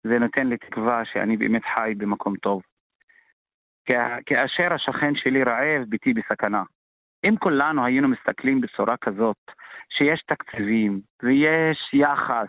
זה 0.04 0.18
נותן 0.18 0.46
לי 0.46 0.56
תקווה 0.56 1.02
שאני 1.12 1.36
באמת 1.36 1.62
חי 1.74 1.94
במקום 1.96 2.36
טוב. 2.36 2.62
כאשר 4.26 4.72
השכן 4.74 5.12
שלי 5.14 5.42
רעב, 5.42 5.82
ביתי 5.88 6.14
בסכנה. 6.14 6.62
אם 7.24 7.36
כולנו 7.36 7.84
היינו 7.84 8.08
מסתכלים 8.08 8.60
בצורה 8.60 8.96
כזאת, 8.96 9.36
שיש 9.90 10.22
תקציבים 10.26 11.00
ויש 11.22 11.78
יחס 11.92 12.48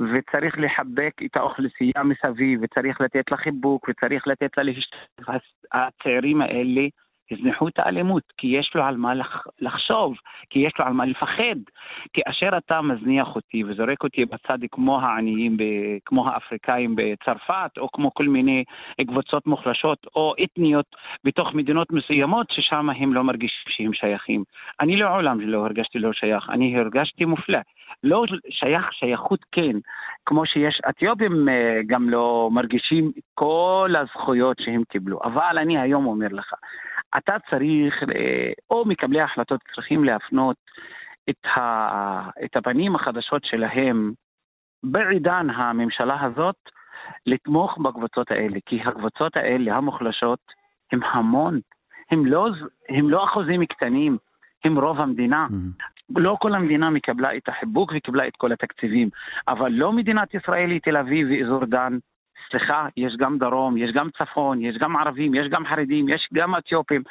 וצריך 0.00 0.58
לחבק 0.58 1.12
את 1.24 1.36
האוכלוסייה 1.36 2.02
מסביב 2.04 2.60
וצריך 2.62 3.00
לתת 3.00 3.30
לה 3.30 3.36
חיבוק 3.36 3.88
וצריך 3.88 4.26
לתת 4.26 4.56
לה 4.56 4.62
להשתתף, 4.62 5.44
הצעירים 5.72 6.40
האלה 6.40 6.82
יזנחו 7.30 7.68
את 7.68 7.78
האלימות, 7.78 8.22
כי 8.36 8.46
יש 8.46 8.72
לו 8.74 8.84
על 8.84 8.96
מה 8.96 9.12
לחשוב, 9.60 10.14
כי 10.50 10.58
יש 10.58 10.72
לו 10.78 10.84
על 10.84 10.92
מה 10.92 11.04
לפחד. 11.04 11.56
כאשר 12.12 12.56
אתה 12.56 12.82
מזניח 12.82 13.34
אותי 13.34 13.64
וזורק 13.64 14.02
אותי 14.04 14.24
בצד 14.24 14.58
כמו 14.70 15.00
העניים, 15.00 15.56
כמו 16.04 16.28
האפריקאים 16.28 16.96
בצרפת, 16.96 17.78
או 17.78 17.88
כמו 17.92 18.14
כל 18.14 18.24
מיני 18.24 18.64
קבוצות 19.06 19.46
מוחלשות 19.46 20.06
או 20.16 20.34
אתניות 20.44 20.86
בתוך 21.24 21.54
מדינות 21.54 21.92
מסוימות, 21.92 22.46
ששם 22.50 22.90
הם 22.90 23.14
לא 23.14 23.24
מרגישים 23.24 23.62
שהם 23.68 23.92
שייכים. 23.92 24.44
אני 24.80 24.96
לעולם 24.96 25.40
לא 25.40 25.64
הרגשתי 25.66 25.98
לא 25.98 26.12
שייך, 26.12 26.50
אני 26.50 26.78
הרגשתי 26.78 27.24
מופלא. 27.24 27.58
לא 28.04 28.24
שייך 28.50 28.92
שייכות 28.92 29.40
כן, 29.52 29.76
כמו 30.26 30.46
שיש 30.46 30.80
אתיופים 30.88 31.48
אה, 31.48 31.80
גם 31.86 32.08
לא 32.08 32.48
מרגישים 32.52 33.12
כל 33.34 33.94
הזכויות 33.98 34.56
שהם 34.60 34.82
קיבלו. 34.88 35.18
אבל 35.24 35.58
אני 35.58 35.78
היום 35.78 36.06
אומר 36.06 36.28
לך, 36.30 36.54
אתה 37.16 37.36
צריך, 37.50 37.94
אה, 38.02 38.52
או 38.70 38.84
מקבלי 38.86 39.20
ההחלטות 39.20 39.60
צריכים 39.74 40.04
להפנות 40.04 40.56
את, 41.30 41.46
ה, 41.56 41.60
את 42.44 42.56
הפנים 42.56 42.94
החדשות 42.94 43.44
שלהם 43.44 44.12
בעידן 44.82 45.50
הממשלה 45.50 46.24
הזאת 46.24 46.56
לתמוך 47.26 47.78
בקבוצות 47.78 48.30
האלה, 48.30 48.58
כי 48.66 48.80
הקבוצות 48.84 49.36
האלה, 49.36 49.76
המוחלשות, 49.76 50.38
הם 50.92 51.00
המון. 51.02 51.60
הם 52.10 52.26
לא, 52.26 52.48
הם 52.88 53.10
לא 53.10 53.24
אחוזים 53.24 53.66
קטנים, 53.66 54.16
הם 54.64 54.78
רוב 54.78 55.00
המדינה. 55.00 55.46
Mm-hmm. 55.50 55.92
לא 56.16 56.36
כל 56.40 56.54
המדינה 56.54 56.90
מקבלה 56.90 57.36
את 57.36 57.48
החיבוק 57.48 57.92
וקיבלה 57.96 58.26
את 58.28 58.36
כל 58.36 58.52
התקציבים, 58.52 59.08
אבל 59.48 59.72
לא 59.72 59.92
מדינת 59.92 60.34
ישראל 60.34 60.70
היא 60.70 60.80
תל 60.80 60.96
אביב 60.96 61.28
ואזור 61.30 61.64
דן. 61.64 61.98
סליחה, 62.50 62.86
יש 62.96 63.16
גם 63.16 63.38
דרום, 63.38 63.76
יש 63.76 63.92
גם 63.92 64.08
צפון, 64.18 64.62
יש 64.62 64.78
גם 64.78 64.96
ערבים, 64.96 65.34
יש 65.34 65.48
גם 65.48 65.66
חרדים, 65.66 66.08
יש 66.08 66.28
גם 66.34 66.56
אתיופים. 66.56 67.02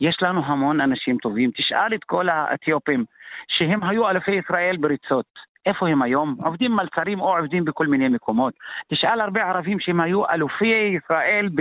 יש 0.00 0.16
לנו 0.22 0.44
המון 0.44 0.80
אנשים 0.80 1.16
טובים. 1.16 1.50
תשאל 1.50 1.94
את 1.94 2.04
כל 2.04 2.28
האתיופים 2.28 3.04
שהם 3.48 3.84
היו 3.84 4.08
אלופי 4.08 4.32
ישראל 4.32 4.76
בריצות. 4.80 5.26
איפה 5.66 5.88
הם 5.88 6.02
היום? 6.02 6.36
עובדים 6.44 6.72
מלצרים 6.72 7.20
או 7.20 7.38
עובדים 7.38 7.64
בכל 7.64 7.86
מיני 7.86 8.08
מקומות. 8.08 8.54
תשאל 8.88 9.20
הרבה 9.20 9.44
ערבים 9.44 9.80
שהם 9.80 10.00
היו 10.00 10.28
אלופי 10.28 10.96
ישראל 10.96 11.48
ב... 11.54 11.60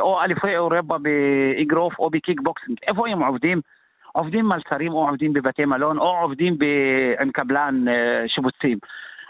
או 0.00 0.22
אלופי 0.24 0.48
אירופה 0.48 0.96
באגרוף 0.98 1.98
או 1.98 2.10
בקיקבוקסינג. 2.10 2.78
איפה 2.86 3.08
הם 3.08 3.22
עובדים? 3.22 3.60
עובדים 4.12 4.44
מלצרים 4.48 4.92
או 4.92 5.08
עובדים 5.08 5.32
בבתי 5.32 5.64
מלון 5.64 5.98
או 5.98 6.18
עובדים 6.22 6.58
ב... 6.58 6.64
עם 7.20 7.30
קבלן 7.30 7.88
אה, 7.88 8.28
שיפוצים. 8.28 8.78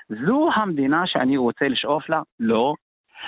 זו 0.09 0.49
המדינה 0.55 1.07
שאני 1.07 1.37
רוצה 1.37 1.69
לשאוף 1.69 2.09
לה? 2.09 2.23
לא. 2.41 2.75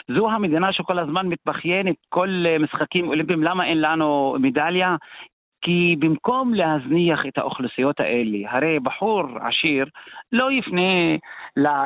זו 0.09 0.31
המדינה 0.31 0.73
שכל 0.73 0.99
הזמן 0.99 1.27
מתבכיינת, 1.27 1.97
כל 2.09 2.29
אה, 2.47 2.59
משחקים 2.59 3.09
אולימפיים, 3.09 3.43
למה 3.43 3.65
אין 3.65 3.81
לנו 3.81 4.37
מדליה? 4.41 4.97
כי 5.63 5.97
במקום 5.99 6.55
להזניח 6.55 7.21
את 7.29 7.39
האוכלוסיות 7.39 8.01
האלה, 8.01 8.39
הרי 8.51 8.81
בחור 8.81 9.23
עשיר 9.41 9.87
לא 10.33 10.53
יפנה 10.53 11.17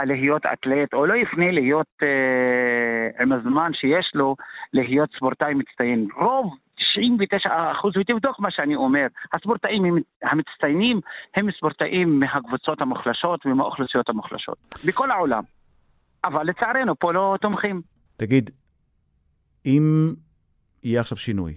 להיות 0.04 0.46
אתלט, 0.46 0.94
או 0.94 1.06
לא 1.06 1.14
יפנה 1.14 1.50
להיות 1.50 1.86
אה, 2.02 3.22
עם 3.22 3.32
הזמן 3.32 3.70
שיש 3.74 4.10
לו 4.14 4.36
להיות 4.72 5.10
ספורטאי 5.16 5.54
מצטיין. 5.54 6.06
רוב 6.16 6.54
99 6.96 7.72
אחוז, 7.72 7.96
ותבדוק 7.96 8.40
מה 8.40 8.50
שאני 8.50 8.74
אומר, 8.74 9.06
הספורטאים 9.32 9.82
המצטיינים 10.22 11.00
הם 11.36 11.52
ספורטאים 11.52 12.20
מהקבוצות 12.20 12.80
המוחלשות 12.80 13.46
ומהאוכלוסיות 13.46 14.08
המוחלשות, 14.08 14.56
בכל 14.86 15.10
העולם. 15.10 15.42
אבל 16.24 16.46
לצערנו 16.46 16.98
פה 16.98 17.12
לא 17.12 17.36
תומכים. 17.40 17.91
תגיד, 18.22 18.50
אם 19.66 20.14
יהיה 20.84 21.00
עכשיו 21.00 21.18
שינוי, 21.18 21.54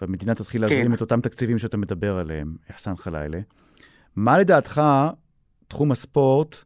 והמדינה 0.00 0.34
תתחיל 0.34 0.62
להזרים 0.62 0.86
כן. 0.86 0.94
את 0.94 1.00
אותם 1.00 1.20
תקציבים 1.20 1.58
שאתה 1.58 1.76
מדבר 1.76 2.18
עליהם, 2.18 2.56
אחסן 2.70 2.96
חלילה, 2.96 3.38
מה 4.16 4.38
לדעתך 4.38 4.82
תחום 5.68 5.90
הספורט 5.90 6.56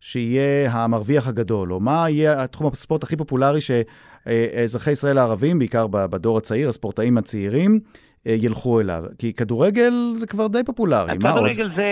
שיהיה 0.00 0.72
המרוויח 0.72 1.28
הגדול, 1.28 1.72
או 1.72 1.80
מה 1.80 2.10
יהיה 2.10 2.46
תחום 2.46 2.66
הספורט 2.66 3.02
הכי 3.02 3.16
פופולרי 3.16 3.60
שאזרחי 3.60 4.90
ישראל 4.90 5.18
הערבים, 5.18 5.58
בעיקר 5.58 5.86
בדור 5.86 6.38
הצעיר, 6.38 6.68
הספורטאים 6.68 7.18
הצעירים, 7.18 7.80
אה, 8.26 8.34
ילכו 8.38 8.80
אליו? 8.80 9.04
כי 9.18 9.32
כדורגל 9.32 9.92
זה 10.14 10.26
כבר 10.26 10.46
די 10.46 10.64
פופולרי, 10.66 11.18
מה 11.18 11.30
עוד? 11.30 11.38
כדורגל 11.38 11.68
זה, 11.76 11.90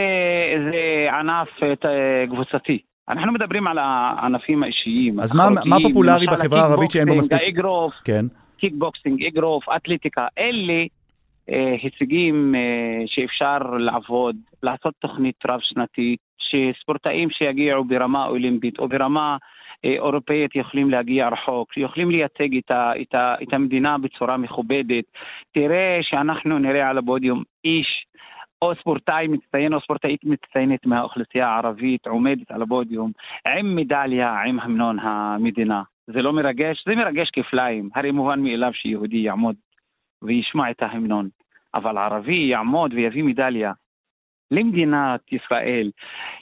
זה 0.71 1.13
ענף 1.21 1.49
אה, 1.63 2.27
קבוצתי. 2.27 2.94
אנחנו 3.09 3.33
מדברים 3.33 3.67
על 3.67 3.79
הענפים 3.79 4.63
האישיים. 4.63 5.21
אז 5.21 5.33
מה, 5.33 5.49
מה 5.65 5.77
פופולרי 5.83 6.27
בחברה 6.27 6.61
הערבית 6.61 6.91
שאין 6.91 7.09
בו 7.09 7.15
מספיק? 7.15 7.43
אגרוף, 7.43 7.95
כן. 8.05 8.27
קיקבוקסינג, 8.57 9.25
אגרוף, 9.25 9.65
אתלטיקה, 9.77 10.27
אלה 10.39 10.85
אה, 11.51 11.75
הישגים 11.83 12.55
אה, 12.55 13.03
שאפשר 13.07 13.59
לעבוד, 13.79 14.37
לעשות 14.63 14.95
תוכנית 14.99 15.37
רב-שנתית, 15.49 16.19
שספורטאים 16.39 17.31
שיגיעו 17.31 17.85
ברמה 17.85 18.27
אולימפית 18.27 18.79
או 18.79 18.89
ברמה 18.89 19.37
אה, 19.85 19.91
אירופאית 19.91 20.57
יכולים 20.57 20.91
להגיע 20.91 21.29
רחוק, 21.29 21.77
יכולים 21.77 22.11
לייצג 22.11 22.57
את, 22.57 22.71
ה, 22.71 22.93
את, 23.03 23.15
ה, 23.15 23.35
את 23.43 23.53
המדינה 23.53 23.99
בצורה 23.99 24.37
מכובדת. 24.37 25.05
תראה 25.55 25.99
שאנחנו 26.03 26.59
נראה 26.59 26.89
על 26.89 26.99
הפודיום 26.99 27.43
איש 27.65 28.07
או 28.65 28.75
ספורטאי 28.75 29.27
מצטיין 29.27 29.75
או 29.75 29.81
ספורטאית 29.81 30.25
מצטיינת 30.25 30.87
מהאוכלוסייה 30.87 31.49
הערבית 31.49 32.07
עומדת 32.07 32.51
על 32.51 32.63
הפודיום 32.63 33.13
עם 33.49 33.77
מדליה, 33.77 34.43
עם 34.47 34.61
המנון 34.61 34.99
המדינה. 34.99 35.83
זה 36.07 36.23
לא 36.23 36.33
מרגש? 36.33 36.85
זה 36.87 36.95
מרגש 36.95 37.31
כפליים. 37.31 37.89
הרי 37.95 38.11
מובן 38.11 38.41
מאליו 38.41 38.71
שיהודי 38.75 39.17
יעמוד 39.17 39.57
וישמע 40.23 40.71
את 40.71 40.83
ההמנון, 40.83 41.29
אבל 41.75 41.99
ערבי 41.99 42.47
יעמוד 42.51 42.95
ויביא 42.95 43.25
מדליה 43.25 43.73
למדינת 44.51 45.33
ישראל, 45.33 45.91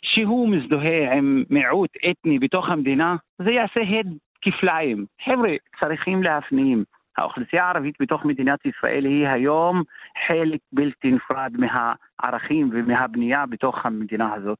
שהוא 0.02 0.48
מזדהה 0.48 1.14
עם 1.14 1.44
מיעוט 1.50 1.90
אתני 2.10 2.38
בתוך 2.38 2.68
המדינה, 2.68 3.16
זה 3.38 3.50
יעשה 3.50 3.80
הד 3.80 4.06
כפליים. 4.42 5.06
חבר'ה, 5.24 5.50
צריכים 5.80 6.22
להפנים. 6.22 6.84
האוכלוסייה 7.18 7.64
הערבית 7.64 7.94
בתוך 8.00 8.24
מדינת 8.24 8.58
ישראל 8.66 9.04
היא 9.04 9.28
היום 9.28 9.82
חלק 10.28 10.60
בלתי 10.72 11.10
נפרד 11.10 11.52
מהערכים 11.52 12.70
ומהבנייה 12.72 13.46
בתוך 13.46 13.86
המדינה 13.86 14.34
הזאת. 14.34 14.58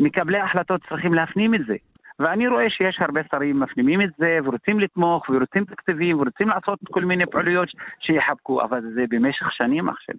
מקבלי 0.00 0.38
ההחלטות 0.38 0.80
צריכים 0.88 1.14
להפנים 1.14 1.54
את 1.54 1.60
זה. 1.66 1.76
ואני 2.18 2.48
רואה 2.48 2.70
שיש 2.70 2.96
הרבה 3.00 3.20
שרים 3.30 3.60
מפנימים 3.60 4.02
את 4.02 4.10
זה 4.18 4.38
ורוצים 4.44 4.80
לתמוך 4.80 5.28
ורוצים 5.28 5.64
תקציבים 5.64 6.20
ורוצים 6.20 6.48
לעשות 6.48 6.78
כל 6.90 7.04
מיני 7.04 7.26
פעילויות 7.26 7.68
שיחבקו, 8.00 8.62
אבל 8.62 8.80
זה 8.94 9.04
במשך 9.10 9.46
שנים 9.52 9.88
אח 9.88 9.96
שלי. 10.00 10.18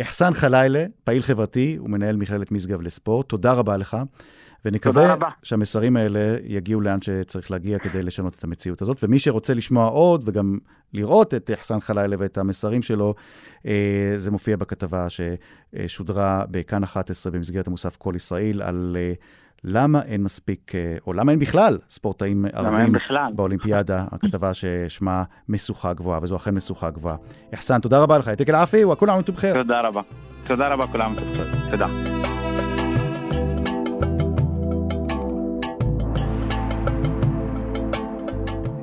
אחסן 0.00 0.32
חלילה, 0.32 0.84
פעיל 1.04 1.22
חברתי 1.22 1.78
ומנהל 1.84 2.16
מכללת 2.16 2.52
משגב 2.52 2.82
לספורט, 2.82 3.28
תודה 3.28 3.52
רבה 3.52 3.76
לך. 3.76 3.96
ונקווה 4.64 5.16
שהמסרים 5.42 5.96
האלה 5.96 6.36
יגיעו 6.44 6.80
לאן 6.80 7.00
שצריך 7.00 7.50
להגיע 7.50 7.78
כדי 7.78 8.02
לשנות 8.02 8.34
את 8.38 8.44
המציאות 8.44 8.82
הזאת. 8.82 9.04
ומי 9.04 9.18
שרוצה 9.18 9.54
לשמוע 9.54 9.88
עוד 9.88 10.24
וגם 10.26 10.58
לראות 10.92 11.34
את 11.34 11.50
אחסן 11.54 11.80
חלילה 11.80 12.16
ואת 12.18 12.38
המסרים 12.38 12.82
שלו, 12.82 13.14
אה, 13.66 14.12
זה 14.16 14.30
מופיע 14.30 14.56
בכתבה 14.56 15.06
ששודרה 15.08 16.44
בכאן 16.50 16.82
11 16.82 17.32
במסגרת 17.32 17.66
המוסף 17.66 17.96
כל 17.96 18.12
ישראל 18.16 18.62
על... 18.62 18.96
אה, 19.00 19.12
למה 19.66 20.02
אין 20.02 20.22
מספיק, 20.22 20.74
אה, 20.74 20.96
או 21.06 21.12
למה 21.12 21.32
אין 21.32 21.38
בכלל 21.38 21.78
ספורטאים 21.88 22.44
ערבים 22.52 22.92
באולימפיאדה, 23.34 24.04
הכתבה 24.12 24.54
ששמה 24.54 25.24
משוכה 25.48 25.92
גבוהה, 25.92 26.18
וזו 26.22 26.36
אכן 26.36 26.54
משוכה 26.54 26.90
גבוהה. 26.90 27.16
אחסן, 27.54 27.80
תודה 27.80 28.02
רבה 28.02 28.18
לך, 28.18 28.26
יתק 28.26 28.48
אל-עפי. 28.48 28.84
תודה 29.52 29.80
רבה. 29.80 30.00
תודה 30.46 30.68
רבה, 30.68 30.86
כולם. 30.86 31.14
תודה. 31.70 31.86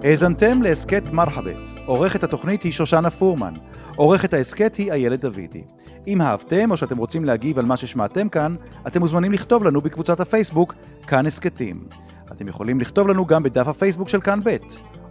האזנתם 0.03 0.61
להסכת 0.61 1.03
מרחבת. 1.11 1.55
עורכת 1.85 2.23
התוכנית 2.23 2.63
היא 2.63 2.71
שושנה 2.71 3.09
פורמן. 3.09 3.53
עורכת 3.95 4.33
ההסכת 4.33 4.75
היא 4.75 4.91
איילת 4.91 5.19
דוידי. 5.19 5.63
אם 6.07 6.21
אהבתם 6.21 6.71
או 6.71 6.77
שאתם 6.77 6.97
רוצים 6.97 7.25
להגיב 7.25 7.59
על 7.59 7.65
מה 7.65 7.77
ששמעתם 7.77 8.29
כאן, 8.29 8.55
אתם 8.87 8.99
מוזמנים 8.99 9.31
לכתוב 9.31 9.63
לנו 9.63 9.81
בקבוצת 9.81 10.19
הפייסבוק 10.19 10.75
כאן 11.07 11.25
הסכתים. 11.25 11.83
אתם 12.31 12.47
יכולים 12.47 12.79
לכתוב 12.79 13.07
לנו 13.07 13.25
גם 13.25 13.43
בדף 13.43 13.67
הפייסבוק 13.67 14.09
של 14.09 14.21
כאן 14.21 14.39
ב'. 14.43 14.57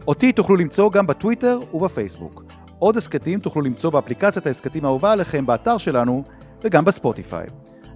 אותי 0.06 0.32
תוכלו 0.32 0.56
למצוא 0.56 0.90
גם 0.90 1.06
בטוויטר 1.06 1.58
ובפייסבוק. 1.74 2.44
עוד 2.78 2.96
הסכתים 2.96 3.40
תוכלו 3.40 3.62
למצוא 3.62 3.90
באפליקציית 3.90 4.46
ההסכתים 4.46 4.84
האהובה 4.84 5.12
עליכם 5.12 5.46
באתר 5.46 5.78
שלנו 5.78 6.24
וגם 6.64 6.84
בספוטיפיי. 6.84 7.46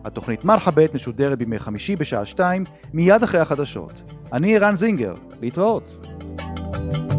התוכנית 0.04 0.44
מרחבת 0.44 0.94
משודרת 0.94 1.38
בימי 1.38 1.59
חמישי 1.59 1.96
בשעה 1.96 2.24
2, 2.24 2.64
מיד 2.92 3.22
אחרי 3.22 3.40
החדשות. 3.40 3.92
אני 4.33 4.57
ערן 4.57 4.74
זינגר, 4.74 5.14
להתראות. 5.40 6.09
Thank 6.75 6.97
you. 6.97 7.13